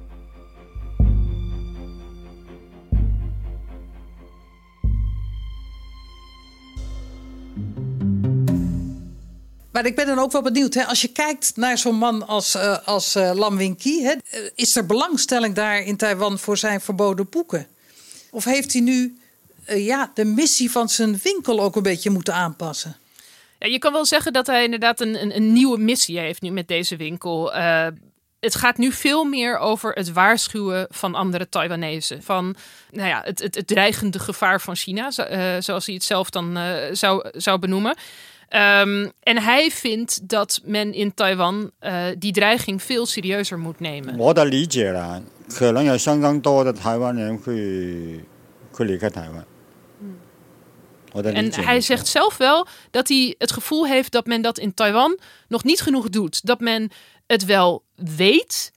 Maar 9.74 9.86
ik 9.86 9.96
ben 9.96 10.06
dan 10.06 10.18
ook 10.18 10.32
wel 10.32 10.42
benieuwd, 10.42 10.74
hè, 10.74 10.84
als 10.84 11.00
je 11.00 11.08
kijkt 11.08 11.56
naar 11.56 11.78
zo'n 11.78 11.94
man 11.94 12.26
als, 12.26 12.54
uh, 12.54 12.78
als 12.84 13.16
uh, 13.16 13.30
Lam 13.34 13.56
Wing-ki, 13.56 14.02
hè, 14.02 14.14
is 14.54 14.76
er 14.76 14.86
belangstelling 14.86 15.54
daar 15.54 15.82
in 15.82 15.96
Taiwan 15.96 16.38
voor 16.38 16.56
zijn 16.56 16.80
verboden 16.80 17.28
boeken? 17.28 17.66
Of 18.30 18.44
heeft 18.44 18.72
hij 18.72 18.82
nu 18.82 19.18
ja, 19.66 20.10
de 20.14 20.24
missie 20.24 20.70
van 20.70 20.88
zijn 20.88 21.20
winkel 21.22 21.60
ook 21.60 21.76
een 21.76 21.82
beetje 21.82 22.10
moeten 22.10 22.34
aanpassen? 22.34 22.96
Ja, 23.58 23.66
je 23.66 23.78
kan 23.78 23.92
wel 23.92 24.04
zeggen 24.04 24.32
dat 24.32 24.46
hij 24.46 24.64
inderdaad 24.64 25.00
een, 25.00 25.22
een, 25.22 25.36
een 25.36 25.52
nieuwe 25.52 25.78
missie 25.78 26.18
heeft 26.18 26.42
nu 26.42 26.50
met 26.50 26.68
deze 26.68 26.96
winkel. 26.96 27.52
het 28.40 28.54
gaat 28.54 28.76
nu 28.76 28.92
veel 28.92 29.24
meer 29.24 29.58
over 29.58 29.92
het 29.92 30.12
waarschuwen 30.12 30.86
van 30.90 31.14
andere 31.14 31.48
Taiwanese. 31.48 32.18
Van 32.22 32.56
nou 32.90 33.08
ja, 33.08 33.22
het, 33.24 33.38
het, 33.38 33.54
het 33.54 33.66
dreigende 33.66 34.18
gevaar 34.18 34.60
van 34.60 34.76
China, 34.76 35.10
zoals 35.60 35.86
hij 35.86 35.94
het 35.94 36.04
zelf 36.04 36.30
dan 36.30 36.58
zou, 36.92 37.28
zou 37.32 37.58
benoemen. 37.58 37.96
Ehm, 38.48 39.08
en 39.20 39.42
hij 39.42 39.70
vindt 39.70 40.28
dat 40.28 40.60
men 40.64 40.92
in 40.92 41.14
Taiwan 41.14 41.70
eh, 41.78 42.04
die 42.18 42.32
dreiging 42.32 42.82
veel 42.82 43.06
serieuzer 43.06 43.58
moet 43.58 43.80
nemen. 43.80 44.16
En 51.22 51.50
dat 51.50 51.64
hij 51.64 51.80
zegt 51.80 52.06
zelf 52.06 52.36
wel 52.36 52.66
dat 52.90 53.08
hij 53.08 53.34
het 53.38 53.52
gevoel 53.52 53.86
heeft 53.86 54.12
dat 54.12 54.26
men 54.26 54.42
dat 54.42 54.58
in 54.58 54.74
Taiwan 54.74 55.18
nog 55.48 55.64
niet 55.64 55.80
genoeg 55.80 56.08
doet. 56.08 56.46
Dat 56.46 56.60
men 56.60 56.90
het 57.26 57.44
wel 57.44 57.84
weet, 57.94 58.72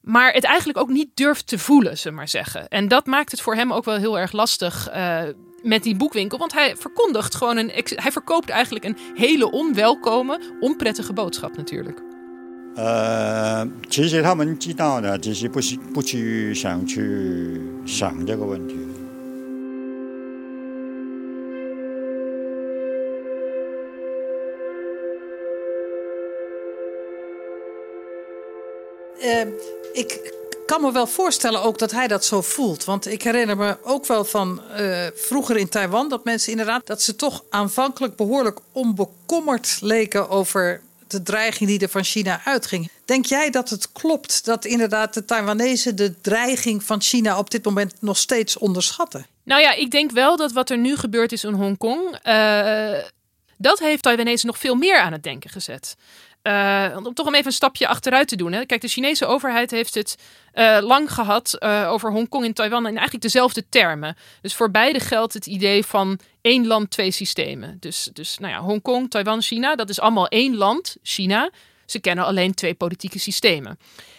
maar 0.00 0.32
het 0.32 0.44
eigenlijk 0.44 0.78
ook 0.78 0.88
niet 0.88 1.08
durft 1.14 1.46
te 1.46 1.58
voelen, 1.58 1.98
ze 1.98 2.10
maar 2.10 2.28
zeggen. 2.28 2.68
En 2.68 2.88
dat 2.88 3.06
maakt 3.06 3.30
het 3.30 3.40
voor 3.40 3.54
hem 3.54 3.72
ook 3.72 3.84
wel 3.84 3.96
heel 3.96 4.18
erg 4.18 4.32
lastig. 4.32 4.88
Eh, 4.88 5.22
met 5.64 5.82
die 5.82 5.96
boekwinkel. 5.96 6.38
Want 6.38 6.52
hij 6.52 6.76
verkondigt 6.76 7.34
gewoon 7.34 7.56
een. 7.56 7.70
Hij 7.84 8.12
verkoopt 8.12 8.48
eigenlijk 8.48 8.84
een 8.84 8.96
hele 9.14 9.50
onwelkome, 9.50 10.40
onprettige 10.60 11.12
boodschap 11.12 11.56
natuurlijk. 11.56 12.02
Uh, 12.76 13.62
uh 29.20 29.46
ik 29.92 30.34
kan 30.66 30.80
me 30.80 30.92
wel 30.92 31.06
voorstellen 31.06 31.62
ook 31.62 31.78
dat 31.78 31.90
hij 31.90 32.08
dat 32.08 32.24
zo 32.24 32.40
voelt. 32.40 32.84
Want 32.84 33.06
ik 33.06 33.22
herinner 33.22 33.56
me 33.56 33.76
ook 33.82 34.06
wel 34.06 34.24
van 34.24 34.62
uh, 34.80 35.06
vroeger 35.14 35.56
in 35.56 35.68
Taiwan 35.68 36.08
dat 36.08 36.24
mensen 36.24 36.50
inderdaad 36.50 36.86
dat 36.86 37.02
ze 37.02 37.16
toch 37.16 37.44
aanvankelijk 37.50 38.16
behoorlijk 38.16 38.58
onbekommerd 38.72 39.78
leken 39.80 40.28
over 40.28 40.80
de 41.06 41.22
dreiging 41.22 41.70
die 41.70 41.78
er 41.78 41.88
van 41.88 42.04
China 42.04 42.40
uitging. 42.44 42.90
Denk 43.04 43.24
jij 43.26 43.50
dat 43.50 43.70
het 43.70 43.92
klopt 43.92 44.44
dat 44.44 44.64
inderdaad 44.64 45.14
de 45.14 45.24
Taiwanese 45.24 45.94
de 45.94 46.20
dreiging 46.20 46.84
van 46.84 47.00
China 47.00 47.38
op 47.38 47.50
dit 47.50 47.64
moment 47.64 47.94
nog 48.00 48.16
steeds 48.16 48.58
onderschatten? 48.58 49.26
Nou 49.44 49.60
ja, 49.60 49.72
ik 49.72 49.90
denk 49.90 50.10
wel 50.10 50.36
dat 50.36 50.52
wat 50.52 50.70
er 50.70 50.78
nu 50.78 50.96
gebeurd 50.96 51.32
is 51.32 51.44
in 51.44 51.52
Hongkong, 51.52 52.18
uh, 52.26 52.98
dat 53.56 53.78
heeft 53.78 54.02
Taiwanese 54.02 54.46
nog 54.46 54.58
veel 54.58 54.74
meer 54.74 54.98
aan 54.98 55.12
het 55.12 55.22
denken 55.22 55.50
gezet. 55.50 55.96
Uh, 56.46 56.96
om 56.96 57.14
toch 57.14 57.32
even 57.32 57.46
een 57.46 57.52
stapje 57.52 57.88
achteruit 57.88 58.28
te 58.28 58.36
doen. 58.36 58.52
Hè. 58.52 58.66
Kijk, 58.66 58.80
de 58.80 58.88
Chinese 58.88 59.26
overheid 59.26 59.70
heeft 59.70 59.94
het 59.94 60.16
uh, 60.54 60.78
lang 60.80 61.12
gehad 61.12 61.56
uh, 61.58 61.88
over 61.90 62.10
Hongkong 62.10 62.44
en 62.44 62.52
Taiwan 62.52 62.86
in 62.86 62.92
eigenlijk 62.92 63.22
dezelfde 63.22 63.68
termen. 63.68 64.16
Dus 64.40 64.54
voor 64.54 64.70
beide 64.70 65.00
geldt 65.00 65.32
het 65.32 65.46
idee 65.46 65.84
van 65.84 66.18
één 66.40 66.66
land, 66.66 66.90
twee 66.90 67.10
systemen. 67.10 67.76
Dus, 67.80 68.08
dus 68.12 68.38
nou 68.38 68.52
ja, 68.52 68.60
Hongkong, 68.60 69.10
Taiwan, 69.10 69.42
China, 69.42 69.74
dat 69.74 69.88
is 69.88 70.00
allemaal 70.00 70.28
één 70.28 70.56
land, 70.56 70.96
China. 71.02 71.50
Ze 71.86 72.00
kennen 72.00 72.24
alleen 72.24 72.54
twee 72.54 72.74
politieke 72.74 73.18
systemen. 73.18 73.78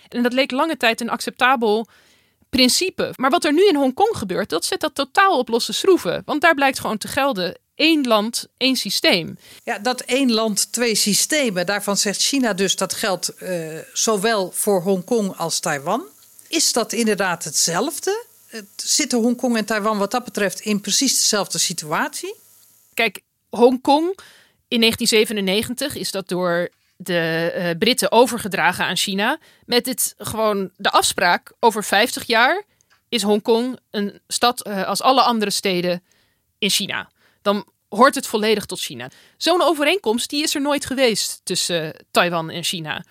En 0.09 0.23
dat 0.23 0.33
leek 0.33 0.51
lange 0.51 0.77
tijd 0.77 1.01
een 1.01 1.09
acceptabel 1.09 1.87
principe. 2.49 3.13
Maar 3.15 3.29
wat 3.29 3.45
er 3.45 3.53
nu 3.53 3.67
in 3.67 3.75
Hongkong 3.75 4.17
gebeurt, 4.17 4.49
dat 4.49 4.65
zet 4.65 4.79
dat 4.79 4.95
totaal 4.95 5.37
op 5.37 5.49
losse 5.49 5.73
schroeven. 5.73 6.21
Want 6.25 6.41
daar 6.41 6.55
blijkt 6.55 6.79
gewoon 6.79 6.97
te 6.97 7.07
gelden 7.07 7.57
één 7.75 8.07
land, 8.07 8.47
één 8.57 8.75
systeem. 8.75 9.37
Ja, 9.63 9.79
dat 9.79 10.01
één 10.01 10.31
land, 10.31 10.71
twee 10.71 10.95
systemen, 10.95 11.65
daarvan 11.65 11.97
zegt 11.97 12.21
China 12.21 12.53
dus 12.53 12.75
dat 12.75 12.93
geldt 12.93 13.33
uh, 13.39 13.77
zowel 13.93 14.51
voor 14.51 14.81
Hongkong 14.81 15.37
als 15.37 15.59
Taiwan. 15.59 16.03
Is 16.47 16.73
dat 16.73 16.93
inderdaad 16.93 17.43
hetzelfde? 17.43 18.25
Zitten 18.75 19.19
Hongkong 19.19 19.57
en 19.57 19.65
Taiwan 19.65 19.97
wat 19.97 20.11
dat 20.11 20.23
betreft 20.23 20.59
in 20.59 20.81
precies 20.81 21.17
dezelfde 21.17 21.57
situatie? 21.57 22.35
Kijk, 22.93 23.21
Hongkong 23.49 24.19
in 24.67 24.79
1997 24.79 25.95
is 25.95 26.11
dat 26.11 26.27
door 26.27 26.69
de 26.97 27.53
uh, 27.57 27.69
Britten 27.79 28.11
overgedragen 28.11 28.85
aan 28.85 28.97
China. 28.97 29.39
Met 29.65 29.85
dit 29.85 30.13
gewoon 30.17 30.71
de 30.77 30.89
afspraak 30.89 31.51
over 31.59 31.83
50 31.83 32.23
jaar 32.23 32.63
is 33.09 33.21
Hongkong 33.21 33.79
een 33.91 34.19
stad 34.27 34.67
uh, 34.67 34.87
als 34.87 35.01
alle 35.01 35.21
andere 35.21 35.51
steden 35.51 36.03
in 36.57 36.69
China 36.69 37.09
dan 37.45 37.65
hoort 37.89 38.15
het 38.15 38.27
volledig 38.27 38.65
tot 38.65 38.79
China. 38.79 39.09
Zo'n 39.37 39.61
overeenkomst 39.61 40.29
die 40.29 40.43
is 40.43 40.55
er 40.55 40.61
nooit 40.61 40.85
geweest 40.85 41.41
tussen 41.43 41.85
uh, 41.85 41.89
Taiwan 42.11 42.49
en 42.49 42.63
China. 42.63 43.03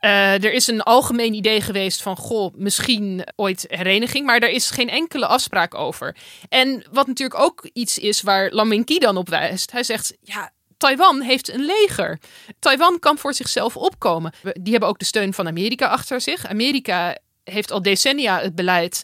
Uh, 0.00 0.44
er 0.44 0.52
is 0.52 0.66
een 0.66 0.82
algemeen 0.82 1.34
idee 1.34 1.60
geweest 1.60 2.02
van, 2.02 2.16
goh, 2.16 2.54
misschien 2.54 3.26
ooit 3.36 3.64
hereniging, 3.68 4.26
maar 4.26 4.40
daar 4.40 4.50
is 4.50 4.70
geen 4.70 4.88
enkele 4.88 5.26
afspraak 5.26 5.74
over. 5.74 6.16
En 6.48 6.84
wat 6.92 7.06
natuurlijk 7.06 7.40
ook 7.40 7.68
iets 7.72 7.98
is 7.98 8.22
waar 8.22 8.50
Lam 8.50 8.84
dan 8.84 9.16
op 9.16 9.28
wijst. 9.28 9.72
Hij 9.72 9.82
zegt, 9.82 10.16
ja, 10.20 10.52
Taiwan 10.76 11.20
heeft 11.20 11.52
een 11.52 11.64
leger. 11.64 12.18
Taiwan 12.58 12.98
kan 12.98 13.18
voor 13.18 13.34
zichzelf 13.34 13.76
opkomen. 13.76 14.32
Die 14.52 14.70
hebben 14.72 14.88
ook 14.88 14.98
de 14.98 15.04
steun 15.04 15.34
van 15.34 15.46
Amerika 15.46 15.86
achter 15.86 16.20
zich. 16.20 16.46
Amerika 16.46 17.18
heeft 17.44 17.70
al 17.70 17.82
decennia 17.82 18.40
het 18.40 18.54
beleid 18.54 19.02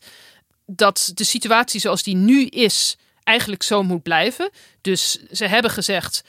dat 0.66 1.10
de 1.14 1.24
situatie 1.24 1.80
zoals 1.80 2.02
die 2.02 2.16
nu 2.16 2.46
is 2.46 2.97
eigenlijk 3.28 3.62
zo 3.62 3.82
moet 3.82 4.02
blijven. 4.02 4.50
Dus 4.80 5.18
ze 5.30 5.46
hebben 5.46 5.70
gezegd: 5.70 6.24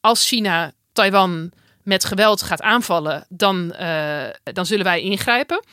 als 0.00 0.26
China 0.26 0.72
Taiwan 0.92 1.52
met 1.82 2.04
geweld 2.04 2.42
gaat 2.42 2.62
aanvallen, 2.62 3.26
dan, 3.28 3.74
uh, 3.80 4.24
dan 4.42 4.66
zullen 4.66 4.84
wij 4.84 5.00
ingrijpen. 5.00 5.64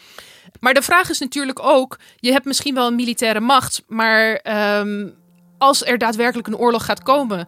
Maar 0.59 0.73
de 0.73 0.81
vraag 0.81 1.09
is 1.09 1.19
natuurlijk 1.19 1.59
ook: 1.63 1.99
je 2.15 2.31
hebt 2.31 2.45
misschien 2.45 2.75
wel 2.75 2.87
een 2.87 2.95
militaire 2.95 3.39
macht, 3.39 3.83
maar 3.87 4.41
um, 4.79 5.15
als 5.57 5.85
er 5.85 5.97
daadwerkelijk 5.97 6.47
een 6.47 6.57
oorlog 6.57 6.85
gaat 6.85 7.03
komen, 7.03 7.47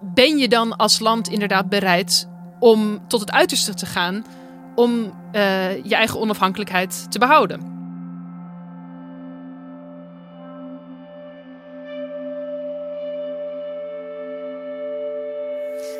ben 0.00 0.38
je 0.38 0.48
dan 0.48 0.76
als 0.76 0.98
land 0.98 1.28
inderdaad 1.28 1.68
bereid 1.68 2.28
om 2.58 3.08
tot 3.08 3.20
het 3.20 3.30
uiterste 3.30 3.74
te 3.74 3.86
gaan 3.86 4.26
om 4.74 4.90
uh, 5.32 5.84
je 5.84 5.94
eigen 5.94 6.20
onafhankelijkheid 6.20 7.06
te 7.12 7.18
behouden? 7.18 7.75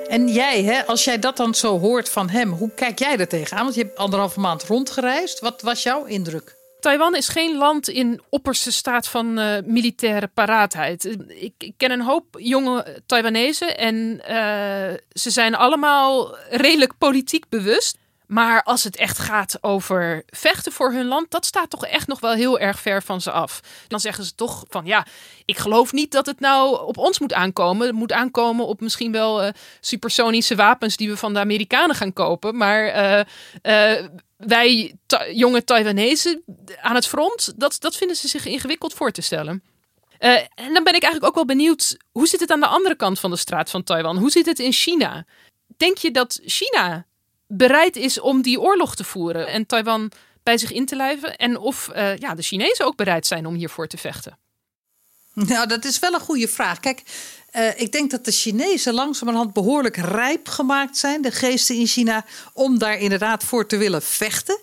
En 0.08 0.28
jij, 0.28 0.62
hè, 0.62 0.86
als 0.86 1.04
jij 1.04 1.18
dat 1.18 1.36
dan 1.36 1.54
zo 1.54 1.78
hoort 1.78 2.08
van 2.08 2.28
hem, 2.28 2.50
hoe 2.50 2.70
kijk 2.74 2.98
jij 2.98 3.18
er 3.18 3.28
tegenaan? 3.28 3.62
Want 3.62 3.74
je 3.74 3.82
hebt 3.82 3.98
anderhalve 3.98 4.40
maand 4.40 4.64
rondgereisd. 4.64 5.40
Wat 5.40 5.62
was 5.62 5.82
jouw 5.82 6.04
indruk? 6.04 6.56
Taiwan 6.80 7.14
is 7.16 7.28
geen 7.28 7.56
land 7.56 7.88
in 7.88 8.20
opperste 8.28 8.72
staat 8.72 9.08
van 9.08 9.38
uh, 9.38 9.56
militaire 9.64 10.26
paraatheid. 10.34 11.04
Ik, 11.28 11.52
ik, 11.58 11.72
ken 11.76 11.90
een 11.90 12.02
hoop 12.02 12.24
jonge 12.38 13.02
Taiwanese 13.06 13.64
en 13.64 13.94
uh, 13.96 14.94
ze 15.12 15.30
zijn 15.30 15.54
allemaal 15.54 16.36
redelijk 16.50 16.92
politiek 16.98 17.48
bewust. 17.48 17.96
Maar 18.26 18.62
als 18.62 18.84
het 18.84 18.96
echt 18.96 19.18
gaat 19.18 19.58
over 19.60 20.22
vechten 20.26 20.72
voor 20.72 20.92
hun 20.92 21.06
land, 21.06 21.30
dat 21.30 21.46
staat 21.46 21.70
toch 21.70 21.86
echt 21.86 22.06
nog 22.06 22.20
wel 22.20 22.32
heel 22.32 22.58
erg 22.58 22.80
ver 22.80 23.02
van 23.02 23.20
ze 23.20 23.30
af. 23.30 23.60
Dan 23.88 24.00
zeggen 24.00 24.24
ze 24.24 24.34
toch 24.34 24.64
van 24.68 24.86
ja, 24.86 25.06
ik 25.44 25.58
geloof 25.58 25.92
niet 25.92 26.12
dat 26.12 26.26
het 26.26 26.40
nou 26.40 26.86
op 26.86 26.98
ons 26.98 27.18
moet 27.18 27.32
aankomen. 27.32 27.86
Het 27.86 27.96
moet 27.96 28.12
aankomen 28.12 28.66
op 28.66 28.80
misschien 28.80 29.12
wel 29.12 29.44
uh, 29.44 29.50
supersonische 29.80 30.54
wapens 30.54 30.96
die 30.96 31.08
we 31.08 31.16
van 31.16 31.34
de 31.34 31.40
Amerikanen 31.40 31.96
gaan 31.96 32.12
kopen. 32.12 32.56
Maar 32.56 32.86
uh, 32.86 33.20
uh, 33.62 34.06
wij 34.36 34.94
jonge 35.32 35.64
Taiwanese 35.64 36.42
aan 36.80 36.94
het 36.94 37.06
front, 37.06 37.52
dat, 37.56 37.76
dat 37.78 37.96
vinden 37.96 38.16
ze 38.16 38.28
zich 38.28 38.46
ingewikkeld 38.46 38.94
voor 38.94 39.10
te 39.10 39.22
stellen. 39.22 39.62
En 40.18 40.72
dan 40.72 40.84
ben 40.84 40.94
ik 40.94 41.02
eigenlijk 41.02 41.24
ook 41.24 41.34
wel 41.34 41.56
benieuwd, 41.56 41.96
hoe 42.12 42.26
zit 42.26 42.40
het 42.40 42.50
aan 42.50 42.60
de 42.60 42.66
andere 42.66 42.94
kant 42.94 43.20
van 43.20 43.30
de 43.30 43.36
straat 43.36 43.70
van 43.70 43.82
Taiwan? 43.82 44.18
Hoe 44.18 44.30
zit 44.30 44.46
het 44.46 44.58
in 44.58 44.72
China? 44.72 45.24
Denk 45.76 45.98
je 45.98 46.10
dat 46.10 46.40
China 46.44 47.06
bereid 47.46 47.96
is 47.96 48.20
om 48.20 48.42
die 48.42 48.60
oorlog 48.60 48.96
te 48.96 49.04
voeren 49.04 49.46
en 49.46 49.66
Taiwan 49.66 50.10
bij 50.42 50.58
zich 50.58 50.72
in 50.72 50.86
te 50.86 50.96
lijven? 50.96 51.36
En 51.36 51.58
of 51.58 51.90
uh, 51.94 52.16
ja, 52.16 52.34
de 52.34 52.42
Chinezen 52.42 52.84
ook 52.84 52.96
bereid 52.96 53.26
zijn 53.26 53.46
om 53.46 53.54
hiervoor 53.54 53.86
te 53.86 53.96
vechten? 53.96 54.38
Nou, 55.32 55.66
dat 55.66 55.84
is 55.84 55.98
wel 55.98 56.14
een 56.14 56.20
goede 56.20 56.48
vraag. 56.48 56.80
Kijk, 56.80 57.02
uh, 57.52 57.80
ik 57.80 57.92
denk 57.92 58.10
dat 58.10 58.24
de 58.24 58.32
Chinezen 58.32 58.94
langzamerhand 58.94 59.52
behoorlijk 59.52 59.96
rijp 59.96 60.48
gemaakt 60.48 60.96
zijn, 60.96 61.22
de 61.22 61.30
geesten 61.30 61.76
in 61.76 61.86
China, 61.86 62.24
om 62.52 62.78
daar 62.78 62.98
inderdaad 62.98 63.44
voor 63.44 63.66
te 63.66 63.76
willen 63.76 64.02
vechten. 64.02 64.58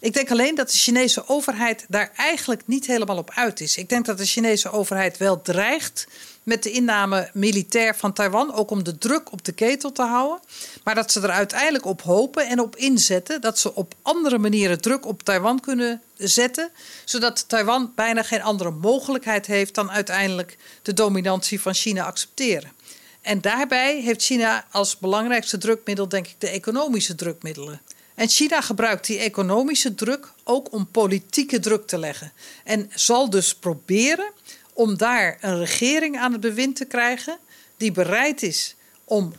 Ik 0.00 0.12
denk 0.12 0.30
alleen 0.30 0.54
dat 0.54 0.70
de 0.70 0.78
Chinese 0.78 1.28
overheid 1.28 1.84
daar 1.88 2.12
eigenlijk 2.16 2.66
niet 2.66 2.86
helemaal 2.86 3.16
op 3.16 3.30
uit 3.30 3.60
is. 3.60 3.76
Ik 3.76 3.88
denk 3.88 4.04
dat 4.04 4.18
de 4.18 4.26
Chinese 4.26 4.70
overheid 4.70 5.16
wel 5.16 5.42
dreigt 5.42 6.06
met 6.44 6.62
de 6.62 6.70
inname 6.70 7.30
militair 7.32 7.96
van 7.96 8.12
Taiwan, 8.12 8.54
ook 8.54 8.70
om 8.70 8.84
de 8.84 8.98
druk 8.98 9.32
op 9.32 9.44
de 9.44 9.52
ketel 9.52 9.92
te 9.92 10.02
houden. 10.02 10.40
Maar 10.84 10.94
dat 10.94 11.12
ze 11.12 11.20
er 11.20 11.30
uiteindelijk 11.30 11.84
op 11.84 12.02
hopen 12.02 12.48
en 12.48 12.60
op 12.60 12.76
inzetten 12.76 13.40
dat 13.40 13.58
ze 13.58 13.74
op 13.74 13.94
andere 14.02 14.38
manieren 14.38 14.80
druk 14.80 15.06
op 15.06 15.22
Taiwan 15.22 15.60
kunnen 15.60 16.02
zetten, 16.16 16.70
zodat 17.04 17.48
Taiwan 17.48 17.92
bijna 17.94 18.22
geen 18.22 18.42
andere 18.42 18.70
mogelijkheid 18.70 19.46
heeft 19.46 19.74
dan 19.74 19.90
uiteindelijk 19.90 20.56
de 20.82 20.92
dominantie 20.92 21.60
van 21.60 21.74
China 21.74 22.04
accepteren. 22.04 22.72
En 23.20 23.40
daarbij 23.40 24.00
heeft 24.00 24.22
China 24.22 24.64
als 24.70 24.98
belangrijkste 24.98 25.58
drukmiddel, 25.58 26.08
denk 26.08 26.26
ik, 26.26 26.34
de 26.38 26.48
economische 26.48 27.14
drukmiddelen. 27.14 27.80
En 28.14 28.28
China 28.28 28.60
gebruikt 28.60 29.06
die 29.06 29.18
economische 29.18 29.94
druk 29.94 30.32
ook 30.44 30.72
om 30.72 30.86
politieke 30.86 31.60
druk 31.60 31.86
te 31.86 31.98
leggen. 31.98 32.32
En 32.64 32.90
zal 32.94 33.30
dus 33.30 33.54
proberen 33.54 34.32
om 34.74 34.96
daar 34.96 35.38
een 35.40 35.58
regering 35.58 36.18
aan 36.18 36.32
het 36.32 36.40
bewind 36.40 36.76
te 36.76 36.84
krijgen 36.84 37.38
die 37.76 37.92
bereid 37.92 38.42
is 38.42 38.74
om 39.04 39.32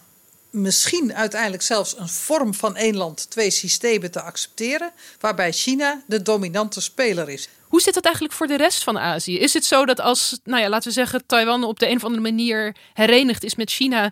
misschien 0.49 1.13
uiteindelijk 1.13 1.63
zelfs 1.63 1.97
een 1.97 2.09
vorm 2.09 2.53
van 2.53 2.75
één 2.75 2.95
land, 2.95 3.29
twee 3.29 3.49
systemen 3.49 4.11
te 4.11 4.21
accepteren, 4.21 4.91
waarbij 5.19 5.51
China 5.51 6.01
de 6.07 6.21
dominante 6.21 6.81
speler 6.81 7.29
is. 7.29 7.49
Hoe 7.67 7.81
zit 7.81 7.93
dat 7.93 8.05
eigenlijk 8.05 8.35
voor 8.35 8.47
de 8.47 8.57
rest 8.57 8.83
van 8.83 8.99
Azië? 8.99 9.39
Is 9.39 9.53
het 9.53 9.65
zo 9.65 9.85
dat 9.85 9.99
als, 9.99 10.39
nou 10.43 10.61
ja, 10.61 10.69
laten 10.69 10.87
we 10.87 10.93
zeggen, 10.93 11.25
Taiwan 11.25 11.63
op 11.63 11.79
de 11.79 11.89
een 11.89 11.95
of 11.95 12.03
andere 12.03 12.21
manier 12.21 12.75
herenigd 12.93 13.43
is 13.43 13.55
met 13.55 13.71
China, 13.71 14.11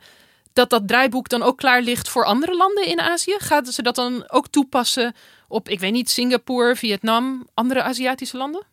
dat 0.53 0.69
dat 0.69 0.87
draaiboek 0.87 1.29
dan 1.29 1.43
ook 1.43 1.57
klaar 1.57 1.81
ligt 1.81 2.09
voor 2.09 2.25
andere 2.25 2.55
landen 2.55 2.85
in 2.85 2.99
Azië? 2.99 3.35
Gaan 3.37 3.65
ze 3.65 3.81
dat 3.81 3.95
dan 3.95 4.29
ook 4.29 4.47
toepassen 4.47 5.15
op, 5.47 5.69
ik 5.69 5.79
weet 5.79 5.91
niet, 5.91 6.09
Singapore, 6.09 6.75
Vietnam, 6.75 7.47
andere 7.53 7.81
Aziatische 7.81 8.37
landen? 8.37 8.72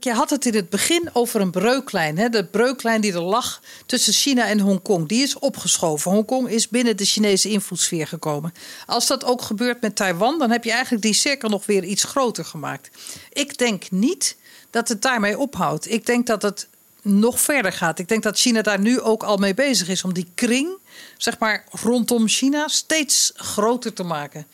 Je 0.00 0.12
had 0.12 0.30
het 0.30 0.46
in 0.46 0.54
het 0.54 0.68
begin 0.68 1.10
over 1.12 1.40
een 1.40 1.50
breuklijn. 1.50 2.18
Hè? 2.18 2.28
De 2.28 2.44
breuklijn 2.44 3.00
die 3.00 3.12
er 3.12 3.20
lag 3.20 3.62
tussen 3.86 4.12
China 4.12 4.46
en 4.46 4.60
Hongkong. 4.60 5.08
Die 5.08 5.22
is 5.22 5.38
opgeschoven. 5.38 6.10
Hongkong 6.10 6.48
is 6.48 6.68
binnen 6.68 6.96
de 6.96 7.04
Chinese 7.04 7.48
invloedssfeer 7.48 8.06
gekomen. 8.06 8.52
Als 8.86 9.06
dat 9.06 9.24
ook 9.24 9.42
gebeurt 9.42 9.80
met 9.80 9.96
Taiwan, 9.96 10.38
dan 10.38 10.50
heb 10.50 10.64
je 10.64 10.72
eigenlijk 10.72 11.02
die 11.02 11.12
cirkel 11.12 11.48
nog 11.48 11.66
weer 11.66 11.84
iets 11.84 12.04
groter 12.04 12.44
gemaakt. 12.44 12.90
Ik 13.32 13.58
denk 13.58 13.90
niet 13.90 14.36
dat 14.70 14.88
het 14.88 15.02
daarmee 15.02 15.38
ophoudt. 15.38 15.90
Ik 15.90 16.06
denk 16.06 16.26
dat 16.26 16.42
het 16.42 16.68
nog 17.02 17.40
verder 17.40 17.72
gaat. 17.72 17.98
Ik 17.98 18.08
denk 18.08 18.22
dat 18.22 18.38
China 18.38 18.62
daar 18.62 18.80
nu 18.80 19.00
ook 19.00 19.22
al 19.22 19.36
mee 19.36 19.54
bezig 19.54 19.88
is 19.88 20.04
om 20.04 20.14
die 20.14 20.30
kring, 20.34 20.68
zeg 21.16 21.38
maar, 21.38 21.64
rondom 21.70 22.28
China 22.28 22.68
steeds 22.68 23.32
groter 23.34 23.92
te 23.92 24.02
maken. 24.02 24.46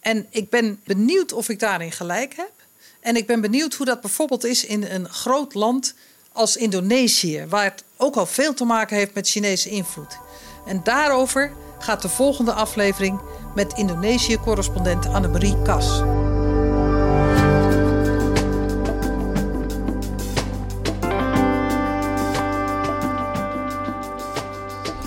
En 0.00 0.26
ik 0.30 0.50
ben 0.50 0.80
benieuwd 0.84 1.32
of 1.32 1.48
ik 1.48 1.58
daarin 1.58 1.92
gelijk 1.92 2.34
heb. 2.36 2.52
En 3.08 3.16
ik 3.16 3.26
ben 3.26 3.40
benieuwd 3.40 3.74
hoe 3.74 3.86
dat 3.86 4.00
bijvoorbeeld 4.00 4.44
is 4.44 4.64
in 4.64 4.82
een 4.84 5.08
groot 5.08 5.54
land 5.54 5.94
als 6.32 6.56
Indonesië, 6.56 7.46
waar 7.48 7.64
het 7.64 7.84
ook 7.96 8.16
al 8.16 8.26
veel 8.26 8.54
te 8.54 8.64
maken 8.64 8.96
heeft 8.96 9.14
met 9.14 9.28
Chinese 9.28 9.68
invloed. 9.68 10.18
En 10.66 10.80
daarover 10.84 11.52
gaat 11.78 12.02
de 12.02 12.08
volgende 12.08 12.52
aflevering 12.52 13.20
met 13.54 13.72
Indonesië-correspondent 13.72 15.06
Annemarie 15.06 15.62
Kas. 15.62 15.86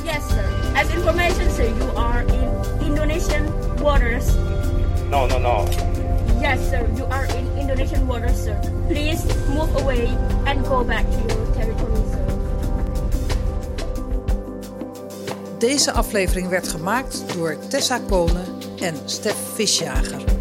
Yes, 0.04 0.24
sir. 0.30 0.46
As 0.76 0.90
information, 0.96 1.52
sir, 1.56 1.76
you 1.78 1.98
are 1.98 2.26
in 2.26 2.86
Indonesian 2.86 3.46
waters. 3.82 4.26
No, 5.10 5.26
no, 5.26 5.40
no. 5.40 5.81
Waters, 8.12 8.44
sir. 8.44 8.60
Please 8.88 9.24
move 9.56 9.74
away 9.82 10.06
and 10.46 10.66
go 10.66 10.84
back 10.84 11.06
to 11.06 11.18
your 11.18 11.54
territory, 11.54 12.02
sir. 12.12 12.26
Deze 15.58 15.92
aflevering 15.92 16.48
werd 16.50 16.68
gemaakt 16.68 17.24
door 17.34 17.58
Tessa 17.68 18.00
Konen 18.00 18.46
en 18.80 18.96
Stef 19.06 19.36
Visjager. 19.54 20.41